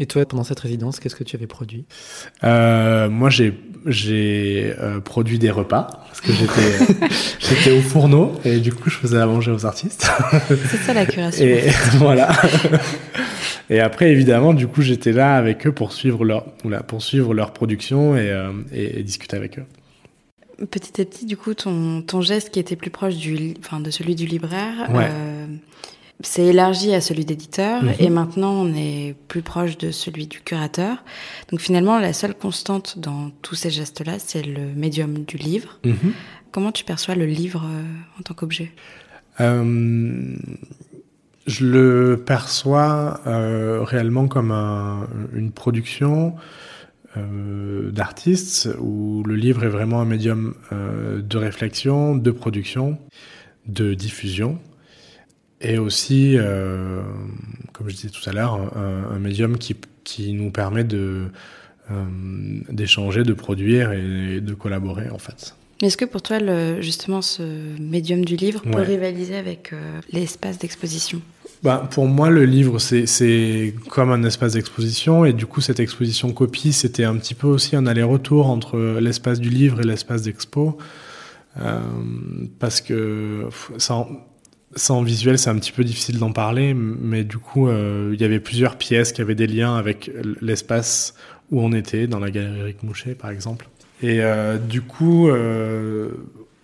Et 0.00 0.06
toi, 0.06 0.24
pendant 0.26 0.42
cette 0.42 0.58
résidence, 0.58 0.98
qu'est-ce 0.98 1.14
que 1.14 1.22
tu 1.22 1.36
avais 1.36 1.46
produit? 1.46 1.84
Moi, 2.42 3.30
j'ai 3.30 3.54
j'ai 3.86 4.74
produit 5.04 5.38
des 5.38 5.50
repas 5.50 5.86
parce 6.06 6.20
que 6.20 6.32
j'étais 6.32 7.08
j'étais 7.38 7.70
au 7.70 7.80
fourneau 7.80 8.32
et 8.44 8.58
du 8.58 8.72
coup, 8.72 8.90
je 8.90 8.96
faisais 8.96 9.18
à 9.18 9.26
manger 9.26 9.52
aux 9.52 9.66
artistes. 9.66 10.10
C'est 10.48 10.78
ça 10.78 10.94
la 10.94 11.06
curation. 11.06 11.44
Et 11.44 11.68
voilà. 11.98 12.30
Et 13.70 13.78
après, 13.78 14.10
évidemment, 14.10 14.52
du 14.52 14.66
coup, 14.66 14.82
j'étais 14.82 15.12
là 15.12 15.36
avec 15.36 15.66
eux 15.66 15.72
pour 15.72 15.92
suivre 15.92 16.24
leur, 16.24 16.44
pour 16.88 17.02
suivre 17.02 17.32
leur 17.32 17.52
production 17.52 18.16
et, 18.16 18.28
euh, 18.28 18.50
et, 18.72 19.04
discuter 19.04 19.36
avec 19.36 19.60
eux. 19.60 19.64
Petit 20.70 21.00
à 21.00 21.04
petit, 21.04 21.24
du 21.24 21.36
coup, 21.36 21.54
ton, 21.54 22.02
ton 22.02 22.20
geste 22.20 22.50
qui 22.50 22.58
était 22.58 22.74
plus 22.74 22.90
proche 22.90 23.14
du, 23.14 23.54
enfin, 23.60 23.78
de 23.78 23.90
celui 23.90 24.16
du 24.16 24.26
libraire 24.26 24.90
euh, 24.90 25.46
s'est 26.22 26.46
élargi 26.46 26.94
à 26.94 27.00
celui 27.00 27.24
d'éditeur 27.24 27.82
mhm. 27.82 27.94
et 27.98 28.10
maintenant 28.10 28.52
on 28.52 28.74
est 28.74 29.14
plus 29.28 29.42
proche 29.42 29.78
de 29.78 29.90
celui 29.90 30.26
du 30.26 30.40
curateur. 30.40 31.02
Donc 31.50 31.60
finalement, 31.60 31.98
la 31.98 32.12
seule 32.12 32.34
constante 32.34 32.98
dans 32.98 33.30
tous 33.42 33.54
ces 33.54 33.70
gestes-là, 33.70 34.18
c'est 34.18 34.42
le 34.42 34.66
médium 34.74 35.24
du 35.24 35.36
livre. 35.36 35.78
Mhm. 35.84 36.12
Comment 36.52 36.72
tu 36.72 36.84
perçois 36.84 37.14
le 37.14 37.26
livre 37.26 37.64
euh, 37.64 37.82
en 38.18 38.22
tant 38.22 38.34
qu'objet? 38.34 38.72
Euh, 39.40 40.36
je 41.46 41.66
le 41.66 42.22
perçois 42.24 43.20
euh, 43.26 43.82
réellement 43.82 44.28
comme 44.28 44.50
un, 44.50 45.08
une 45.32 45.52
production 45.52 46.34
euh, 47.16 47.90
d'artistes 47.90 48.68
où 48.80 49.22
le 49.24 49.36
livre 49.36 49.64
est 49.64 49.68
vraiment 49.68 50.00
un 50.00 50.04
médium 50.04 50.54
de 50.70 51.38
réflexion, 51.38 52.16
de 52.16 52.30
production, 52.30 52.98
de 53.66 53.94
diffusion 53.94 54.58
et 55.60 55.78
aussi, 55.78 56.36
euh, 56.36 57.02
comme 57.72 57.88
je 57.88 57.94
disais 57.94 58.08
tout 58.08 58.28
à 58.28 58.32
l'heure, 58.32 58.54
un, 58.54 59.14
un, 59.14 59.18
médium 59.18 59.58
qui, 59.58 59.76
qui 60.04 60.32
nous 60.32 60.50
permet 60.50 60.84
de 60.84 61.26
euh, 61.90 62.04
d'échanger, 62.70 63.24
de 63.24 63.32
produire 63.32 63.92
et 63.92 64.40
de 64.40 64.54
collaborer 64.54 65.10
en 65.10 65.18
fait. 65.18 65.56
Est-ce 65.82 65.96
que 65.96 66.04
pour 66.04 66.22
toi, 66.22 66.38
le, 66.38 66.80
justement, 66.82 67.22
ce 67.22 67.42
médium 67.80 68.24
du 68.24 68.36
livre 68.36 68.62
peut 68.62 68.82
rivaliser 68.82 69.36
avec 69.36 69.72
euh, 69.72 70.00
l'espace 70.12 70.58
d'exposition? 70.58 71.22
Bah, 71.62 71.88
Pour 71.90 72.06
moi, 72.06 72.30
le 72.30 72.44
livre, 72.44 72.78
c'est 72.78 73.74
comme 73.88 74.12
un 74.12 74.22
espace 74.24 74.52
d'exposition. 74.52 75.24
Et 75.24 75.32
du 75.32 75.46
coup, 75.46 75.60
cette 75.60 75.80
exposition 75.80 76.32
copie, 76.32 76.72
c'était 76.72 77.04
un 77.04 77.16
petit 77.16 77.34
peu 77.34 77.46
aussi 77.46 77.76
un 77.76 77.86
aller-retour 77.86 78.48
entre 78.48 78.98
l'espace 79.00 79.40
du 79.40 79.48
livre 79.48 79.80
et 79.80 79.84
l'espace 79.84 80.22
d'expo. 80.22 80.78
Euh, 81.58 81.80
parce 82.58 82.80
que 82.80 83.48
sans, 83.78 84.06
sans 84.76 85.02
visuel, 85.02 85.38
c'est 85.38 85.50
un 85.50 85.58
petit 85.58 85.72
peu 85.72 85.84
difficile 85.84 86.18
d'en 86.18 86.32
parler. 86.32 86.74
Mais 86.74 87.24
du 87.24 87.38
coup, 87.38 87.68
euh, 87.68 88.10
il 88.14 88.20
y 88.20 88.24
avait 88.24 88.40
plusieurs 88.40 88.76
pièces 88.76 89.12
qui 89.12 89.20
avaient 89.20 89.34
des 89.34 89.46
liens 89.46 89.76
avec 89.76 90.10
l'espace 90.40 91.14
où 91.50 91.60
on 91.60 91.72
était, 91.72 92.06
dans 92.06 92.20
la 92.20 92.30
galerie 92.30 92.60
Eric 92.60 92.82
Mouchet, 92.82 93.14
par 93.14 93.30
exemple. 93.30 93.68
Et 94.02 94.22
euh, 94.22 94.58
du 94.58 94.82
coup, 94.82 95.28
euh, 95.28 96.10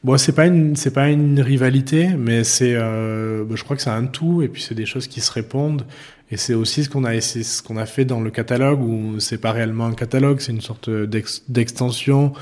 bon, 0.04 0.16
c'est 0.16 0.32
pas 0.32 0.46
une, 0.46 0.74
pas 0.94 1.08
une 1.08 1.40
rivalité, 1.40 2.08
mais 2.16 2.44
c'est, 2.44 2.74
euh, 2.74 3.44
bah, 3.44 3.54
je 3.56 3.64
crois 3.64 3.76
que 3.76 3.82
c'est 3.82 3.90
un 3.90 4.06
tout, 4.06 4.42
et 4.42 4.48
puis 4.48 4.62
c'est 4.62 4.74
des 4.74 4.86
choses 4.86 5.06
qui 5.06 5.20
se 5.20 5.32
répondent. 5.32 5.84
Et 6.30 6.36
c'est 6.36 6.54
aussi 6.54 6.84
ce 6.84 6.90
qu'on 6.90 7.04
a, 7.04 7.10
a 7.10 7.86
fait 7.86 8.04
dans 8.04 8.20
le 8.20 8.30
catalogue, 8.30 8.82
où 8.82 9.20
c'est 9.20 9.38
pas 9.38 9.52
réellement 9.52 9.86
un 9.86 9.94
catalogue, 9.94 10.40
c'est 10.40 10.52
une 10.52 10.60
sorte 10.60 10.90
d'extension 10.90 12.32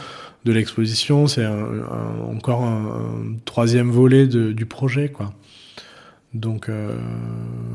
de 0.44 0.53
l'exposition. 0.53 1.27
C'est 1.27 1.46
encore 1.46 2.62
un, 2.62 3.35
troisième 3.44 3.90
volet 3.90 4.27
du 4.27 4.66
projet, 4.66 5.11
quoi. 5.11 5.35
Donc, 6.35 6.68
euh, 6.68 6.97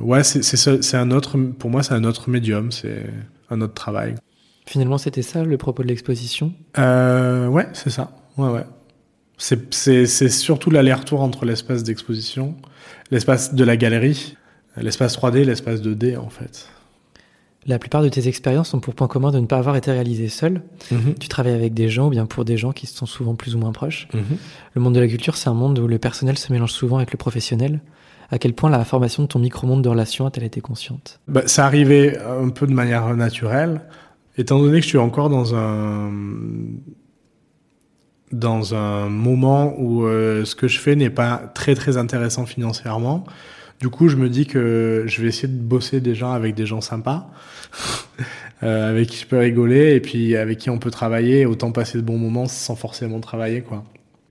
ouais, 0.02 0.24
c'est, 0.24 0.98
un 0.98 1.12
autre, 1.12 1.38
pour 1.38 1.70
moi, 1.70 1.82
c'est 1.82 1.94
un 1.94 2.04
autre 2.04 2.30
médium, 2.30 2.72
c'est 2.72 3.06
un 3.50 3.62
autre 3.62 3.74
travail. 3.74 4.16
Finalement, 4.66 4.98
c'était 4.98 5.22
ça 5.22 5.44
le 5.44 5.58
propos 5.58 5.82
de 5.82 5.88
l'exposition? 5.88 6.54
Euh, 6.78 7.48
Ouais, 7.48 7.68
c'est 7.74 7.90
ça. 7.90 8.12
Ouais, 8.38 8.50
ouais. 8.50 8.66
C'est 9.38 10.30
surtout 10.30 10.70
l'aller-retour 10.70 11.22
entre 11.22 11.46
l'espace 11.46 11.84
d'exposition, 11.84 12.56
l'espace 13.10 13.54
de 13.54 13.64
la 13.64 13.78
galerie, 13.78 14.36
l'espace 14.76 15.18
3D, 15.18 15.46
l'espace 15.46 15.82
2D 15.82 16.18
en 16.18 16.30
fait. 16.30 16.68
La 17.66 17.80
plupart 17.80 18.02
de 18.02 18.10
tes 18.10 18.28
expériences 18.28 18.74
ont 18.74 18.80
pour 18.80 18.96
point 18.96 19.08
commun 19.08 19.32
de 19.32 19.40
ne 19.40 19.46
pas 19.46 19.58
avoir 19.58 19.76
été 19.78 19.92
réalisées 19.92 20.30
seul. 20.30 20.62
Mhm. 20.92 21.16
Tu 21.20 21.30
travailles 21.30 21.54
avec 21.54 21.74
des 21.74 21.90
gens 21.90 22.08
ou 22.08 22.10
bien 22.10 22.26
pour 22.26 22.44
des 22.44 22.58
gens 22.58 22.72
qui 22.74 22.86
sont 22.86 23.06
souvent 23.06 23.36
plus 23.36 23.56
ou 23.56 23.60
moins 23.60 23.72
proches. 23.72 24.08
Mhm. 24.14 24.38
Le 24.74 24.82
monde 24.82 24.96
de 24.96 25.00
la 25.00 25.08
culture, 25.08 25.38
c'est 25.38 25.50
un 25.50 25.54
monde 25.54 25.80
où 25.80 25.88
le 25.88 26.00
personnel 26.00 26.38
se 26.38 26.52
mélange 26.52 26.72
souvent 26.72 26.98
avec 26.98 27.12
le 27.12 27.18
professionnel. 27.18 27.80
À 28.32 28.38
quel 28.38 28.54
point 28.54 28.70
la 28.70 28.84
formation 28.86 29.24
de 29.24 29.28
ton 29.28 29.40
micro-monde 29.40 29.82
de 29.82 29.90
relations 29.90 30.26
a-t-elle 30.26 30.46
été 30.46 30.62
consciente? 30.62 31.20
Bah, 31.28 31.44
Ça 31.48 31.66
arrivait 31.66 32.18
un 32.20 32.50
peu 32.50 32.68
de 32.68 32.74
manière 32.74 33.16
naturelle. 33.16 33.82
Étant 34.38 34.60
donné 34.60 34.80
que 34.80 34.84
je 34.84 34.90
suis 34.90 34.98
encore 34.98 35.30
dans 35.30 35.56
un 35.56 36.12
dans 38.32 38.76
un 38.76 39.10
moment 39.10 39.74
où 39.80 40.06
euh, 40.06 40.46
ce 40.46 40.56
que 40.56 40.68
je 40.68 40.80
fais 40.80 40.96
n'est 40.96 41.10
pas 41.10 41.52
très 41.56 41.74
très 41.74 41.98
intéressant 41.98 42.46
financièrement, 42.46 43.24
du 43.80 43.90
coup 43.90 44.08
je 44.08 44.18
me 44.18 44.30
dis 44.30 44.46
que 44.46 45.04
je 45.08 45.22
vais 45.22 45.30
essayer 45.30 45.48
de 45.48 45.60
bosser 45.60 46.00
déjà 46.00 46.34
avec 46.34 46.54
des 46.54 46.68
gens 46.68 46.80
sympas, 46.80 47.32
euh, 48.64 48.92
avec 48.92 49.10
qui 49.10 49.18
je 49.18 49.26
peux 49.26 49.40
rigoler 49.40 49.96
et 49.96 50.00
puis 50.00 50.36
avec 50.36 50.60
qui 50.60 50.70
on 50.70 50.78
peut 50.78 50.92
travailler, 50.92 51.48
autant 51.48 51.72
passer 51.72 51.98
de 51.98 52.04
bons 52.04 52.20
moments 52.20 52.46
sans 52.46 52.76
forcément 52.76 53.20
travailler 53.20 53.62
quoi. 53.62 53.84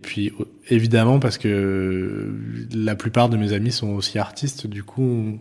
Puis 0.03 0.33
évidemment 0.69 1.19
parce 1.19 1.39
que 1.39 2.33
la 2.73 2.95
plupart 2.95 3.29
de 3.29 3.37
mes 3.37 3.53
amis 3.53 3.73
sont 3.73 3.89
aussi 3.91 4.19
artistes, 4.19 4.67
du 4.67 4.85
coup 4.85 5.41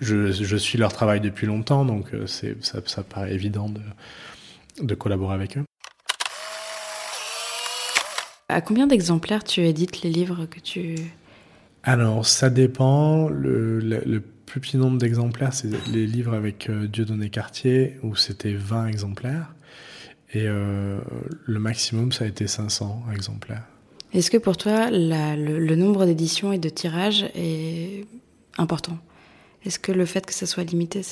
je, 0.00 0.32
je 0.32 0.56
suis 0.56 0.78
leur 0.78 0.92
travail 0.92 1.20
depuis 1.20 1.46
longtemps, 1.46 1.84
donc 1.84 2.12
euh, 2.14 2.26
c'est 2.26 2.62
ça, 2.64 2.80
ça 2.86 3.02
paraît 3.02 3.32
évident 3.32 3.68
de, 3.68 3.80
de 4.84 4.94
collaborer 4.94 5.34
avec 5.34 5.56
eux. 5.56 5.64
À 8.48 8.60
combien 8.60 8.86
d'exemplaires 8.86 9.44
tu 9.44 9.62
édites 9.62 10.02
les 10.02 10.10
livres 10.10 10.46
que 10.46 10.60
tu... 10.60 10.96
Alors, 11.82 12.26
ça 12.26 12.50
dépend. 12.50 13.28
Le, 13.28 13.78
le, 13.80 14.20
plus 14.20 14.60
petit 14.60 14.76
nombre 14.76 14.98
d'exemplaires, 14.98 15.52
c'est 15.52 15.70
les 15.88 16.06
livres 16.06 16.34
avec 16.34 16.68
euh, 16.68 16.86
Dieudonné 16.86 17.30
Cartier, 17.30 17.96
où 18.02 18.14
c'était 18.14 18.52
20 18.52 18.86
exemplaires. 18.86 19.54
Et 20.32 20.46
euh, 20.46 20.98
le 21.46 21.58
maximum, 21.58 22.12
ça 22.12 22.24
a 22.24 22.28
été 22.28 22.46
500 22.46 23.04
exemplaires. 23.12 23.64
Est-ce 24.14 24.30
que 24.30 24.36
pour 24.36 24.56
toi, 24.56 24.90
la, 24.90 25.34
le, 25.34 25.58
le, 25.58 25.76
nombre 25.76 26.06
d'éditions 26.06 26.52
et 26.52 26.58
de 26.58 26.68
tirages 26.68 27.24
est 27.34 28.06
important? 28.56 28.96
Est-ce 29.64 29.80
que 29.80 29.90
le 29.90 30.06
fait 30.06 30.24
que 30.24 30.32
ça 30.32 30.46
soit 30.46 30.62
limité, 30.62 31.02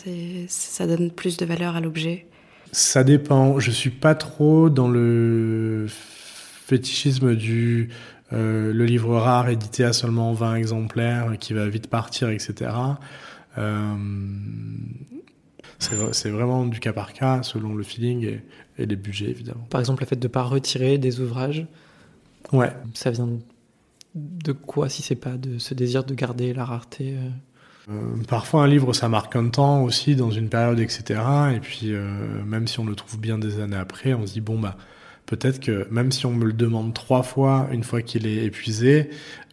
ça 0.48 0.86
donne 0.86 1.10
plus 1.10 1.36
de 1.36 1.44
valeur 1.44 1.74
à 1.74 1.80
l'objet? 1.80 2.26
Ça 2.70 3.02
dépend. 3.02 3.58
Je 3.58 3.70
suis 3.72 3.90
pas 3.90 4.14
trop 4.14 4.70
dans 4.70 4.88
le 4.88 5.86
fétichisme 5.88 7.34
du 7.34 7.88
euh, 8.32 8.72
le 8.72 8.84
livre 8.84 9.16
rare 9.16 9.48
édité 9.48 9.84
à 9.84 9.92
seulement 9.92 10.32
20 10.32 10.54
exemplaires 10.54 11.32
qui 11.38 11.52
va 11.52 11.68
vite 11.68 11.88
partir, 11.88 12.30
etc. 12.30 12.70
Euh, 13.58 13.94
c'est 15.78 16.30
vraiment 16.30 16.64
du 16.64 16.78
cas 16.78 16.92
par 16.92 17.12
cas 17.12 17.42
selon 17.42 17.74
le 17.74 17.82
feeling 17.82 18.24
et, 18.24 18.42
et, 18.78 18.86
les 18.86 18.96
budgets 18.96 19.28
évidemment. 19.28 19.66
Par 19.68 19.80
exemple, 19.80 20.02
le 20.02 20.06
fait 20.06 20.16
de 20.16 20.28
ne 20.28 20.32
pas 20.32 20.42
retirer 20.42 20.96
des 20.96 21.20
ouvrages, 21.20 21.66
ouais. 22.52 22.72
ça 22.94 23.10
vient 23.10 23.28
de 24.14 24.52
quoi 24.52 24.88
si 24.88 25.02
c'est 25.02 25.16
pas 25.16 25.36
de 25.36 25.58
ce 25.58 25.74
désir 25.74 26.04
de 26.04 26.14
garder 26.14 26.52
la 26.52 26.64
rareté 26.64 27.16
euh 27.16 27.30
parfois 28.28 28.62
un 28.62 28.68
livre 28.68 28.92
ça 28.92 29.08
marque 29.08 29.34
un 29.34 29.48
temps 29.48 29.82
aussi 29.82 30.14
dans 30.14 30.30
une 30.30 30.48
période 30.48 30.78
etc. 30.78 31.20
Et 31.52 31.58
puis 31.58 31.92
même 32.46 32.68
si 32.68 32.78
on 32.78 32.84
le 32.84 32.94
trouve 32.94 33.18
bien 33.18 33.38
des 33.38 33.58
années 33.58 33.76
après, 33.76 34.14
on 34.14 34.24
se 34.24 34.34
dit 34.34 34.40
bon 34.40 34.56
bah 34.56 34.76
peut-être 35.26 35.60
que 35.60 35.88
même 35.90 36.12
si 36.12 36.26
on 36.26 36.32
me 36.32 36.44
le 36.44 36.52
demande 36.52 36.94
trois 36.94 37.22
fois, 37.24 37.68
une 37.72 37.82
fois 37.82 38.02
qu'il 38.02 38.26
est 38.26 38.44
épuisé, 38.44 39.10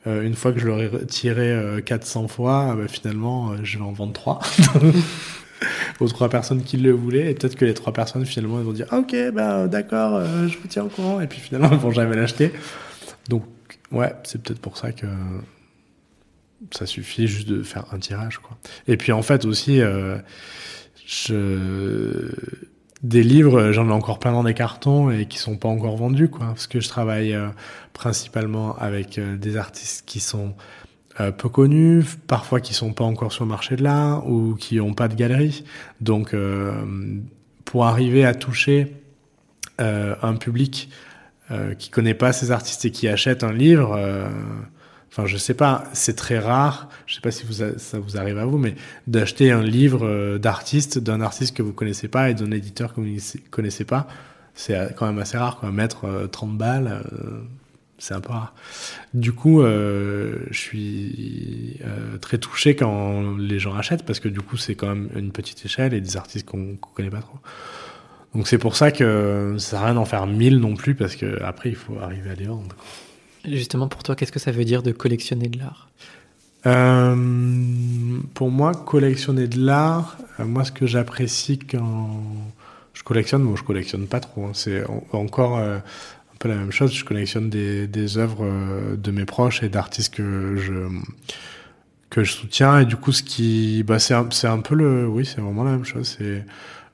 euh, 0.07 0.23
une 0.23 0.33
fois 0.33 0.51
que 0.51 0.59
je 0.59 0.67
l'aurai 0.67 0.89
tiré 1.07 1.81
400 1.85 2.23
euh, 2.23 2.27
fois, 2.27 2.75
bah, 2.75 2.87
finalement, 2.87 3.51
euh, 3.51 3.57
je 3.63 3.77
vais 3.77 3.83
en 3.83 3.91
vendre 3.91 4.13
trois. 4.13 4.39
aux 5.99 6.07
trois 6.07 6.29
personnes 6.29 6.63
qui 6.63 6.77
le 6.77 6.91
voulaient 6.91 7.31
et 7.31 7.33
peut-être 7.33 7.57
que 7.57 7.65
les 7.65 7.73
trois 7.73 7.91
personnes 7.91 8.25
finalement 8.25 8.59
elles 8.59 8.65
vont 8.65 8.71
dire 8.71 8.87
ok 8.93 9.13
bah 9.33 9.67
d'accord 9.67 10.23
je 10.47 10.57
vous 10.57 10.69
tiens 10.69 10.85
au 10.85 10.87
courant 10.87 11.19
et 11.19 11.27
puis 11.27 11.41
finalement 11.41 11.67
elles 11.69 11.79
vont 11.79 11.91
jamais 11.91 12.15
l'acheter 12.15 12.53
donc 13.29 13.43
ouais 13.91 14.13
c'est 14.23 14.41
peut-être 14.41 14.59
pour 14.59 14.77
ça 14.77 14.91
que 14.91 15.07
ça 16.71 16.85
suffit 16.85 17.27
juste 17.27 17.47
de 17.47 17.63
faire 17.63 17.85
un 17.93 17.99
tirage 17.99 18.39
quoi 18.39 18.57
et 18.87 18.97
puis 18.97 19.11
en 19.11 19.21
fait 19.21 19.45
aussi 19.45 19.79
je 21.05 22.29
des 23.03 23.23
livres, 23.23 23.71
j'en 23.71 23.87
ai 23.87 23.93
encore 23.93 24.19
plein 24.19 24.33
dans 24.33 24.43
des 24.43 24.53
cartons 24.53 25.09
et 25.09 25.25
qui 25.25 25.37
sont 25.37 25.55
pas 25.55 25.69
encore 25.69 25.95
vendus, 25.95 26.29
quoi. 26.29 26.47
Parce 26.47 26.67
que 26.67 26.79
je 26.79 26.89
travaille 26.89 27.33
euh, 27.33 27.47
principalement 27.93 28.75
avec 28.77 29.17
euh, 29.17 29.37
des 29.37 29.55
artistes 29.57 30.05
qui 30.05 30.19
sont 30.19 30.53
euh, 31.19 31.31
peu 31.31 31.49
connus, 31.49 32.03
parfois 32.27 32.59
qui 32.59 32.73
sont 32.73 32.93
pas 32.93 33.05
encore 33.05 33.31
sur 33.31 33.45
le 33.45 33.49
marché 33.49 33.75
de 33.75 33.83
l'art 33.83 34.27
ou 34.29 34.55
qui 34.55 34.81
ont 34.81 34.93
pas 34.93 35.07
de 35.07 35.15
galerie. 35.15 35.63
Donc, 36.01 36.35
pour 37.65 37.85
arriver 37.85 38.25
à 38.25 38.33
toucher 38.33 38.95
un 39.77 40.35
public 40.35 40.89
qui 41.77 41.89
connaît 41.89 42.13
pas 42.13 42.31
ces 42.31 42.51
artistes 42.51 42.85
et 42.85 42.91
qui 42.91 43.07
achète 43.07 43.43
un 43.43 43.53
livre 43.53 43.97
enfin 45.11 45.25
je 45.25 45.37
sais 45.37 45.53
pas, 45.53 45.83
c'est 45.93 46.15
très 46.15 46.39
rare, 46.39 46.89
je 47.05 47.15
sais 47.15 47.21
pas 47.21 47.31
si 47.31 47.45
vous 47.45 47.53
ça 47.77 47.99
vous 47.99 48.17
arrive 48.17 48.37
à 48.37 48.45
vous, 48.45 48.57
mais 48.57 48.75
d'acheter 49.07 49.51
un 49.51 49.63
livre 49.63 50.05
euh, 50.05 50.37
d'artiste, 50.37 50.99
d'un 50.99 51.21
artiste 51.21 51.55
que 51.55 51.63
vous 51.63 51.73
connaissez 51.73 52.07
pas 52.07 52.29
et 52.29 52.33
d'un 52.33 52.51
éditeur 52.51 52.93
que 52.93 53.01
vous 53.01 53.07
connaissez 53.51 53.85
pas, 53.85 54.07
c'est 54.53 54.75
euh, 54.75 54.89
quand 54.95 55.07
même 55.07 55.19
assez 55.19 55.37
rare, 55.37 55.57
quoi. 55.59 55.71
Mettre 55.71 56.27
30 56.31 56.49
euh, 56.49 56.57
balles, 56.57 57.03
c'est 57.97 58.13
un 58.13 58.21
peu 58.21 58.31
rare. 58.31 58.53
Du 59.13 59.33
coup, 59.33 59.61
je 59.61 60.39
suis 60.51 61.79
très 62.21 62.37
touché 62.37 62.75
quand 62.75 63.35
les 63.37 63.59
gens 63.59 63.75
achètent 63.75 64.05
parce 64.05 64.19
que 64.19 64.29
du 64.29 64.41
coup, 64.41 64.57
c'est 64.57 64.75
quand 64.75 64.87
même 64.87 65.09
une 65.15 65.31
petite 65.31 65.65
échelle 65.65 65.93
et 65.93 66.01
des 66.01 66.17
artistes 66.17 66.45
qu'on 66.45 66.77
connaît 66.77 67.09
pas 67.09 67.21
trop. 67.21 67.39
Donc 68.35 68.47
c'est 68.47 68.57
pour 68.59 68.75
ça 68.75 68.91
que 68.91 69.55
ça 69.57 69.69
sert 69.71 69.79
à 69.81 69.85
rien 69.85 69.93
d'en 69.95 70.05
faire 70.05 70.27
1000 70.27 70.57
non 70.59 70.75
plus 70.75 70.95
parce 70.95 71.15
que 71.15 71.41
après 71.43 71.69
il 71.69 71.75
faut 71.75 71.97
arriver 71.99 72.29
à 72.29 72.35
les 72.35 72.45
vendre. 72.45 72.75
Justement, 73.45 73.87
pour 73.87 74.03
toi, 74.03 74.15
qu'est-ce 74.15 74.31
que 74.31 74.39
ça 74.39 74.51
veut 74.51 74.65
dire 74.65 74.83
de 74.83 74.91
collectionner 74.91 75.47
de 75.47 75.57
l'art? 75.59 75.89
Euh, 76.65 77.15
Pour 78.33 78.51
moi, 78.51 78.73
collectionner 78.73 79.47
de 79.47 79.59
l'art, 79.59 80.17
euh, 80.39 80.45
moi, 80.45 80.65
ce 80.65 80.71
que 80.73 80.85
j'apprécie 80.85 81.57
quand 81.57 82.21
je 82.93 83.03
collectionne, 83.03 83.43
bon, 83.43 83.55
je 83.55 83.63
collectionne 83.63 84.07
pas 84.07 84.19
trop. 84.19 84.43
Hein, 84.45 84.51
c'est 84.53 84.83
encore 85.13 85.57
euh, 85.57 85.77
un 85.77 86.37
peu 86.37 86.49
la 86.49 86.55
même 86.55 86.71
chose. 86.71 86.93
Je 86.93 87.05
collectionne 87.05 87.49
des, 87.49 87.87
des 87.87 88.17
œuvres 88.17 88.45
de 88.97 89.11
mes 89.11 89.25
proches 89.25 89.63
et 89.63 89.69
d'artistes 89.69 90.13
que 90.13 90.57
je 90.57 90.73
que 92.09 92.23
je 92.23 92.31
soutiens. 92.33 92.79
Et 92.79 92.85
du 92.85 92.95
coup, 92.97 93.11
ce 93.11 93.23
qui, 93.23 93.83
bah, 93.83 93.99
c'est 93.99 94.13
un, 94.15 94.27
un 94.43 94.59
peu 94.59 94.75
le, 94.75 95.07
oui, 95.07 95.25
c'est 95.25 95.41
vraiment 95.41 95.63
la 95.63 95.71
même 95.71 95.85
chose. 95.85 96.17
C'est 96.17 96.43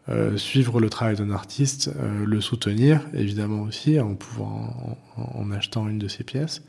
euh, 0.08 0.38
suivre 0.38 0.80
le 0.80 0.88
travail 0.88 1.16
d'un 1.16 1.32
artiste, 1.32 1.90
euh, 1.96 2.26
le 2.26 2.40
soutenir 2.40 3.02
évidemment 3.16 3.64
aussi 3.64 4.00
en 4.00 4.14
pouvant 4.14 5.00
en, 5.18 5.52
achetant 5.52 5.88
une 5.88 5.98
de 5.98 6.08
ses 6.08 6.24
pièces 6.24 6.62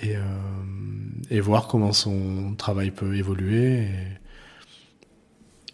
et, 0.00 0.16
euh, 0.16 0.20
et, 1.30 1.38
voir 1.38 1.68
comment 1.68 1.92
son 1.92 2.56
travail 2.56 2.90
peut 2.90 3.14
évoluer. 3.14 3.86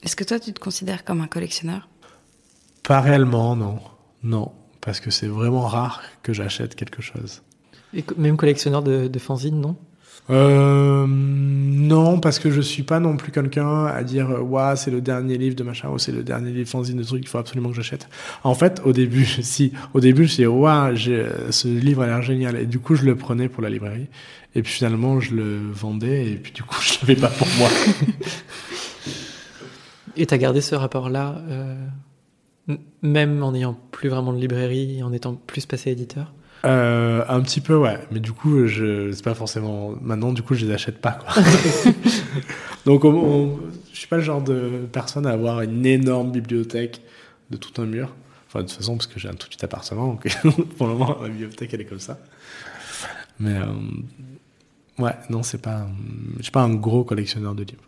Est-ce 0.03 0.17
que 0.17 0.25
toi 0.25 0.39
tu 0.39 0.53
te 0.53 0.61
considères 0.61 1.03
comme 1.03 1.23
un 1.23 1.29
collectionneur? 1.29 1.89
Pas 2.83 3.01
réellement, 3.01 3.57
non, 3.57 3.81
non, 4.23 4.53
parce 4.83 5.01
que 5.01 5.11
c'est 5.11 5.29
vraiment 5.29 5.67
rare 5.67 6.03
que 6.23 6.35
j'achète 6.35 6.75
quelque 6.75 7.01
chose. 7.01 7.43
Et 7.95 8.05
même 8.19 8.37
collectionneur 8.37 8.83
de, 8.83 9.09
de 9.09 9.19
fanzines, 9.19 9.61
non? 9.61 9.79
Euh, 10.31 11.05
non, 11.09 12.21
parce 12.21 12.39
que 12.39 12.51
je 12.51 12.61
suis 12.61 12.85
pas 12.85 13.01
non 13.01 13.17
plus 13.17 13.33
quelqu'un 13.33 13.87
à 13.87 14.05
dire 14.05 14.29
waouh 14.41 14.77
c'est 14.77 14.93
le 14.93 15.01
dernier 15.01 15.37
livre 15.37 15.57
de 15.57 15.65
machin 15.65 15.89
ou 15.91 15.99
c'est 15.99 16.13
le 16.13 16.23
dernier 16.23 16.53
livre 16.53 16.69
fanzine 16.69 16.97
de 16.97 17.03
truc 17.03 17.23
il 17.25 17.29
faut 17.29 17.39
absolument 17.39 17.71
que 17.71 17.75
j'achète. 17.75 18.09
En 18.45 18.55
fait, 18.55 18.81
au 18.85 18.93
début, 18.93 19.25
si 19.43 19.73
au 19.95 20.01
début 20.01 20.25
je 20.25 20.31
disais 20.31 20.47
waouh 20.47 20.97
ce 20.97 21.69
livre 21.69 22.03
a 22.03 22.07
l'air 22.07 22.23
génial 22.23 22.57
et 22.57 22.67
du 22.67 22.79
coup 22.79 22.95
je 22.95 23.05
le 23.05 23.17
prenais 23.17 23.49
pour 23.49 23.63
la 23.63 23.71
librairie 23.71 24.07
et 24.55 24.63
puis 24.63 24.73
finalement 24.73 25.19
je 25.19 25.35
le 25.35 25.59
vendais 25.73 26.31
et 26.31 26.37
puis 26.37 26.53
du 26.53 26.63
coup 26.63 26.81
je 26.81 27.01
l'avais 27.01 27.17
pas 27.17 27.29
pour 27.29 27.49
moi. 27.59 27.69
et 30.17 30.27
t'as 30.27 30.39
gardé 30.39 30.61
ce 30.61 30.77
rapport 30.77 31.11
là 31.11 31.43
euh, 31.49 31.75
même 33.03 33.43
en 33.43 33.53
n'ayant 33.53 33.77
plus 33.91 34.09
vraiment 34.09 34.33
de 34.33 34.39
librairie 34.39 35.03
en 35.03 35.13
étant 35.13 35.35
plus 35.35 35.67
passé 35.67 35.91
éditeur? 35.91 36.33
Euh, 36.65 37.25
un 37.29 37.41
petit 37.41 37.61
peu, 37.61 37.77
ouais. 37.77 37.99
Mais 38.11 38.21
du 38.21 38.33
coup, 38.33 38.67
je 38.67 39.11
c'est 39.13 39.25
pas 39.25 39.35
forcément. 39.35 39.95
Maintenant, 40.01 40.33
du 40.33 40.43
coup, 40.43 40.55
je 40.55 40.65
les 40.67 40.73
achète 40.73 41.01
pas. 41.01 41.13
Quoi. 41.13 41.43
Donc, 42.87 43.03
je 43.93 43.99
suis 43.99 44.07
pas 44.07 44.17
le 44.17 44.23
genre 44.23 44.43
de 44.43 44.87
personne 44.93 45.27
à 45.27 45.31
avoir 45.31 45.61
une 45.63 45.85
énorme 45.87 46.31
bibliothèque 46.31 47.01
de 47.51 47.57
tout 47.57 47.81
un 47.81 47.87
mur. 47.87 48.15
Enfin, 48.49 48.61
de 48.61 48.69
toute 48.69 48.77
façon, 48.77 48.97
parce 48.97 49.07
que 49.07 49.19
j'ai 49.19 49.29
un 49.29 49.35
tout 49.35 49.49
petit 49.49 49.65
appartement, 49.65 50.09
donc 50.09 50.29
pour 50.77 50.87
le 50.87 50.93
moment, 50.93 51.17
ma 51.21 51.29
bibliothèque 51.29 51.73
elle 51.73 51.81
est 51.81 51.87
comme 51.87 52.01
ça. 52.01 52.19
Mais 53.41 53.57
euh, 53.57 55.03
ouais, 55.03 55.15
non, 55.31 55.43
c'est 55.43 55.63
pas. 55.63 55.87
Je 56.37 56.43
suis 56.43 56.53
pas 56.53 56.63
un 56.63 56.75
gros 56.75 57.03
collectionneur 57.03 57.55
de 57.55 57.65
livres. 57.65 57.83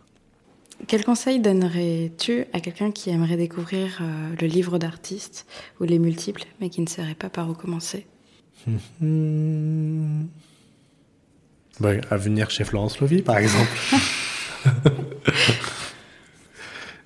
Quel 0.87 1.05
conseil 1.05 1.39
donnerais-tu 1.39 2.45
à 2.51 2.59
quelqu'un 2.59 2.91
qui 2.91 3.09
aimerait 3.09 3.37
découvrir 3.37 3.99
euh, 4.01 4.35
le 4.41 4.47
livre 4.47 4.77
d'artiste 4.77 5.45
ou 5.79 5.85
les 5.85 5.99
multiples, 5.99 6.45
mais 6.59 6.69
qui 6.69 6.81
ne 6.81 6.87
saurait 6.87 7.15
pas 7.15 7.29
par 7.29 7.49
où 7.49 7.53
commencer? 7.53 8.05
Hmm. 8.67 10.25
à 11.81 12.17
venir 12.17 12.49
chez 12.49 12.63
Florence 12.63 12.99
Lovy, 12.99 13.21
par 13.21 13.37
exemple. 13.37 13.71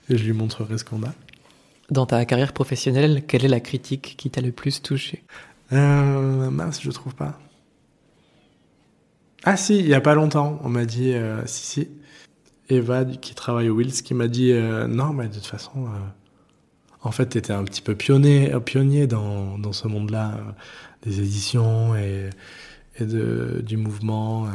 Et 0.10 0.18
je 0.18 0.24
lui 0.24 0.34
montrerai 0.34 0.78
ce 0.78 0.84
qu'on 0.84 1.04
a. 1.04 1.14
Dans 1.92 2.06
ta 2.06 2.24
carrière 2.26 2.54
professionnelle, 2.54 3.24
quelle 3.28 3.46
est 3.46 3.50
la 3.50 3.60
critique 3.60 4.16
qui 4.18 4.30
t'a 4.30 4.42
le 4.42 4.52
plus 4.52 4.82
touché? 4.82 5.24
Euh, 5.72 6.50
Mince, 6.50 6.82
je 6.82 6.92
trouve 6.92 7.16
pas. 7.16 7.40
Ah 9.44 9.58
si, 9.58 9.80
il 9.80 9.88
y 9.88 9.94
a 9.94 10.02
pas 10.02 10.16
longtemps, 10.16 10.60
on 10.64 10.70
m'a 10.70 10.86
dit, 10.86 11.14
euh, 11.14 11.46
si 11.46 11.66
si, 11.66 11.88
Eva 12.70 13.06
qui 13.06 13.34
travaille 13.36 13.70
au 13.70 13.76
Wills, 13.76 14.04
qui 14.04 14.14
m'a 14.14 14.28
dit, 14.28 14.52
euh, 14.52 14.88
non 14.88 15.14
mais 15.14 15.28
de 15.28 15.36
toute 15.36 15.46
façon, 15.46 15.86
euh, 15.86 15.90
en 17.02 17.12
fait, 17.12 17.30
tu 17.30 17.38
étais 17.38 17.54
un 17.54 17.64
petit 17.64 17.82
peu 17.82 17.96
pionnier, 17.96 18.52
pionnier 18.66 19.08
dans, 19.08 19.58
dans 19.58 19.72
ce 19.72 19.88
monde-là 19.88 20.38
des 21.04 21.20
éditions 21.20 21.96
et, 21.96 22.30
et 23.00 23.06
de, 23.06 23.62
du 23.66 23.78
mouvement, 23.78 24.48
euh, 24.48 24.50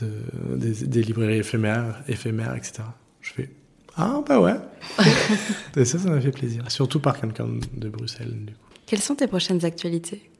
de, 0.00 0.56
des, 0.56 0.86
des, 0.86 1.02
librairies 1.02 1.38
éphémères, 1.38 2.02
éphémères, 2.08 2.54
etc. 2.54 2.82
Je 3.20 3.32
fais 3.32 3.50
Ah, 3.96 4.22
bah 4.26 4.40
ouais. 4.40 4.56
et 5.76 5.84
ça, 5.84 5.98
ça 5.98 6.10
m'a 6.10 6.20
fait 6.20 6.30
plaisir. 6.30 6.70
Surtout 6.70 7.00
par 7.00 7.20
quelqu'un 7.20 7.48
de 7.74 7.88
Bruxelles, 7.88 8.34
du 8.44 8.52
coup. 8.52 8.60
Quelles 8.86 9.00
sont 9.00 9.16
tes 9.16 9.26
prochaines 9.26 9.64
actualités? 9.64 10.30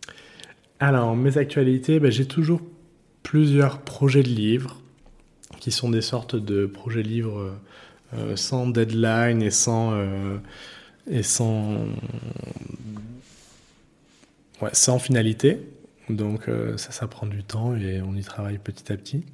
Alors, 0.79 1.17
mes 1.17 1.39
actualités, 1.39 1.99
bah, 1.99 2.11
j'ai 2.11 2.27
toujours 2.27 2.61
plusieurs 3.23 3.81
projets 3.81 4.23
de 4.23 4.29
livres 4.29 4.81
qui 5.59 5.73
sont 5.73 5.91
des 5.91 6.03
sortes 6.03 6.37
de 6.37 6.67
projets 6.67 7.03
de 7.03 7.09
livres 7.09 7.57
euh, 8.15 8.37
sans 8.37 8.69
deadline 8.69 9.43
et 9.43 9.51
sans, 9.51 9.93
euh, 9.95 10.37
et 11.11 11.25
sans 11.25 11.77
Ouais, 14.63 14.71
sans 14.73 14.99
finalité. 14.99 15.61
Donc 16.09 16.49
euh, 16.49 16.77
ça, 16.77 16.93
ça 16.93 17.07
prend 17.07 17.27
du 17.27 17.43
temps 17.43 17.75
et 17.77 18.01
on 18.01 18.15
y 18.15 18.23
travaille 18.23 18.59
petit 18.59 18.93
à 18.93 18.97
petit. 18.97 19.25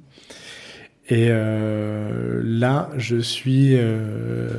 Et 1.09 1.27
euh, 1.29 2.41
là, 2.43 2.89
je 2.97 3.17
suis 3.17 3.75
euh, 3.75 4.49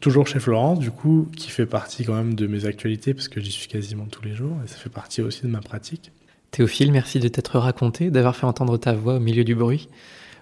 toujours 0.00 0.26
chez 0.26 0.40
Florence, 0.40 0.78
du 0.78 0.90
coup, 0.90 1.28
qui 1.36 1.50
fait 1.50 1.66
partie 1.66 2.04
quand 2.04 2.14
même 2.14 2.34
de 2.34 2.46
mes 2.46 2.66
actualités 2.66 3.14
parce 3.14 3.28
que 3.28 3.40
j'y 3.40 3.52
suis 3.52 3.68
quasiment 3.68 4.06
tous 4.06 4.24
les 4.24 4.34
jours 4.34 4.56
et 4.64 4.68
ça 4.68 4.76
fait 4.76 4.90
partie 4.90 5.22
aussi 5.22 5.42
de 5.42 5.48
ma 5.48 5.60
pratique. 5.60 6.12
Théophile, 6.50 6.90
merci 6.90 7.20
de 7.20 7.28
t'être 7.28 7.58
raconté, 7.58 8.10
d'avoir 8.10 8.34
fait 8.34 8.46
entendre 8.46 8.76
ta 8.76 8.92
voix 8.92 9.14
au 9.14 9.20
milieu 9.20 9.44
du 9.44 9.54
bruit. 9.54 9.88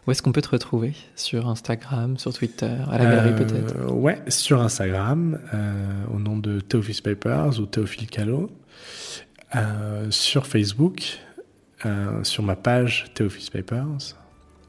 Où 0.06 0.10
est-ce 0.10 0.22
qu'on 0.22 0.32
peut 0.32 0.40
te 0.40 0.48
retrouver? 0.48 0.94
Sur 1.16 1.48
Instagram, 1.50 2.16
sur 2.16 2.32
Twitter, 2.32 2.74
à 2.90 2.96
la 2.96 3.04
galerie 3.04 3.44
peut-être? 3.44 3.92
Ouais, 3.92 4.22
sur 4.28 4.62
Instagram, 4.62 5.38
au 6.14 6.18
nom 6.18 6.38
de 6.38 6.60
Théophile 6.60 7.02
Papers 7.02 7.60
ou 7.60 7.66
Théophile 7.66 8.06
Callot. 8.06 8.50
Euh, 9.56 10.10
sur 10.10 10.46
Facebook, 10.46 11.18
euh, 11.86 12.22
sur 12.22 12.42
ma 12.42 12.54
page 12.54 13.06
Théophile 13.14 13.50
Papers, 13.50 14.14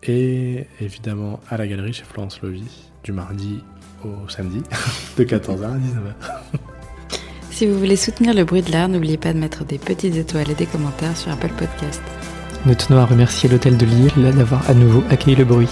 et 0.04 0.68
évidemment 0.80 1.42
à 1.50 1.58
la 1.58 1.68
galerie 1.68 1.92
chez 1.92 2.06
Florence 2.06 2.42
Lovy, 2.42 2.64
du 3.04 3.12
mardi 3.12 3.62
au 4.06 4.30
samedi, 4.30 4.62
de 5.18 5.24
14h 5.26 5.66
à 5.66 5.78
19h. 5.78 6.60
Si 7.52 7.68
vous 7.68 7.78
voulez 7.78 7.98
soutenir 7.98 8.34
le 8.34 8.46
bruit 8.46 8.62
de 8.62 8.72
l'art, 8.72 8.88
n'oubliez 8.88 9.18
pas 9.18 9.34
de 9.34 9.38
mettre 9.38 9.66
des 9.66 9.78
petites 9.78 10.16
étoiles 10.16 10.50
et 10.50 10.56
des 10.56 10.66
commentaires 10.66 11.18
sur 11.18 11.30
Apple 11.30 11.52
Podcast. 11.58 12.02
Nous 12.66 12.76
tenons 12.76 13.00
à 13.00 13.06
remercier 13.06 13.50
l'Hôtel 13.50 13.76
de 13.76 13.86
Lille 13.86 14.34
d'avoir 14.38 14.70
à 14.70 14.74
nouveau 14.74 15.04
accueilli 15.10 15.36
le 15.36 15.44
bruit. 15.44 15.70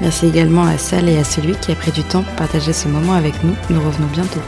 Merci 0.00 0.28
également 0.28 0.64
à 0.64 0.78
celle 0.78 1.10
et 1.10 1.18
à 1.18 1.24
celui 1.24 1.52
qui 1.56 1.72
a 1.72 1.74
pris 1.74 1.92
du 1.92 2.04
temps 2.04 2.22
pour 2.22 2.36
partager 2.36 2.72
ce 2.72 2.88
moment 2.88 3.12
avec 3.12 3.34
nous. 3.44 3.54
Nous 3.68 3.82
revenons 3.82 4.08
bientôt. 4.14 4.40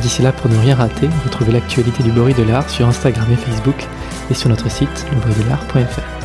D'ici 0.00 0.22
là, 0.22 0.32
pour 0.32 0.50
ne 0.50 0.56
rien 0.56 0.76
rater, 0.76 1.08
retrouvez 1.24 1.52
l'actualité 1.52 2.02
du 2.02 2.12
bruit 2.12 2.34
de 2.34 2.44
l'art 2.44 2.68
sur 2.70 2.86
Instagram 2.86 3.26
et 3.32 3.36
Facebook 3.36 3.86
et 4.30 4.34
sur 4.34 4.48
notre 4.48 4.70
site 4.70 5.06
lebruitdelart.fr. 5.12 6.18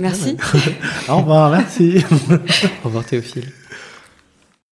Merci. 0.00 0.36
Au 1.08 1.18
revoir, 1.18 1.50
merci. 1.50 2.04
Au 2.84 2.88
revoir 2.88 3.04
Théophile. 3.04 3.52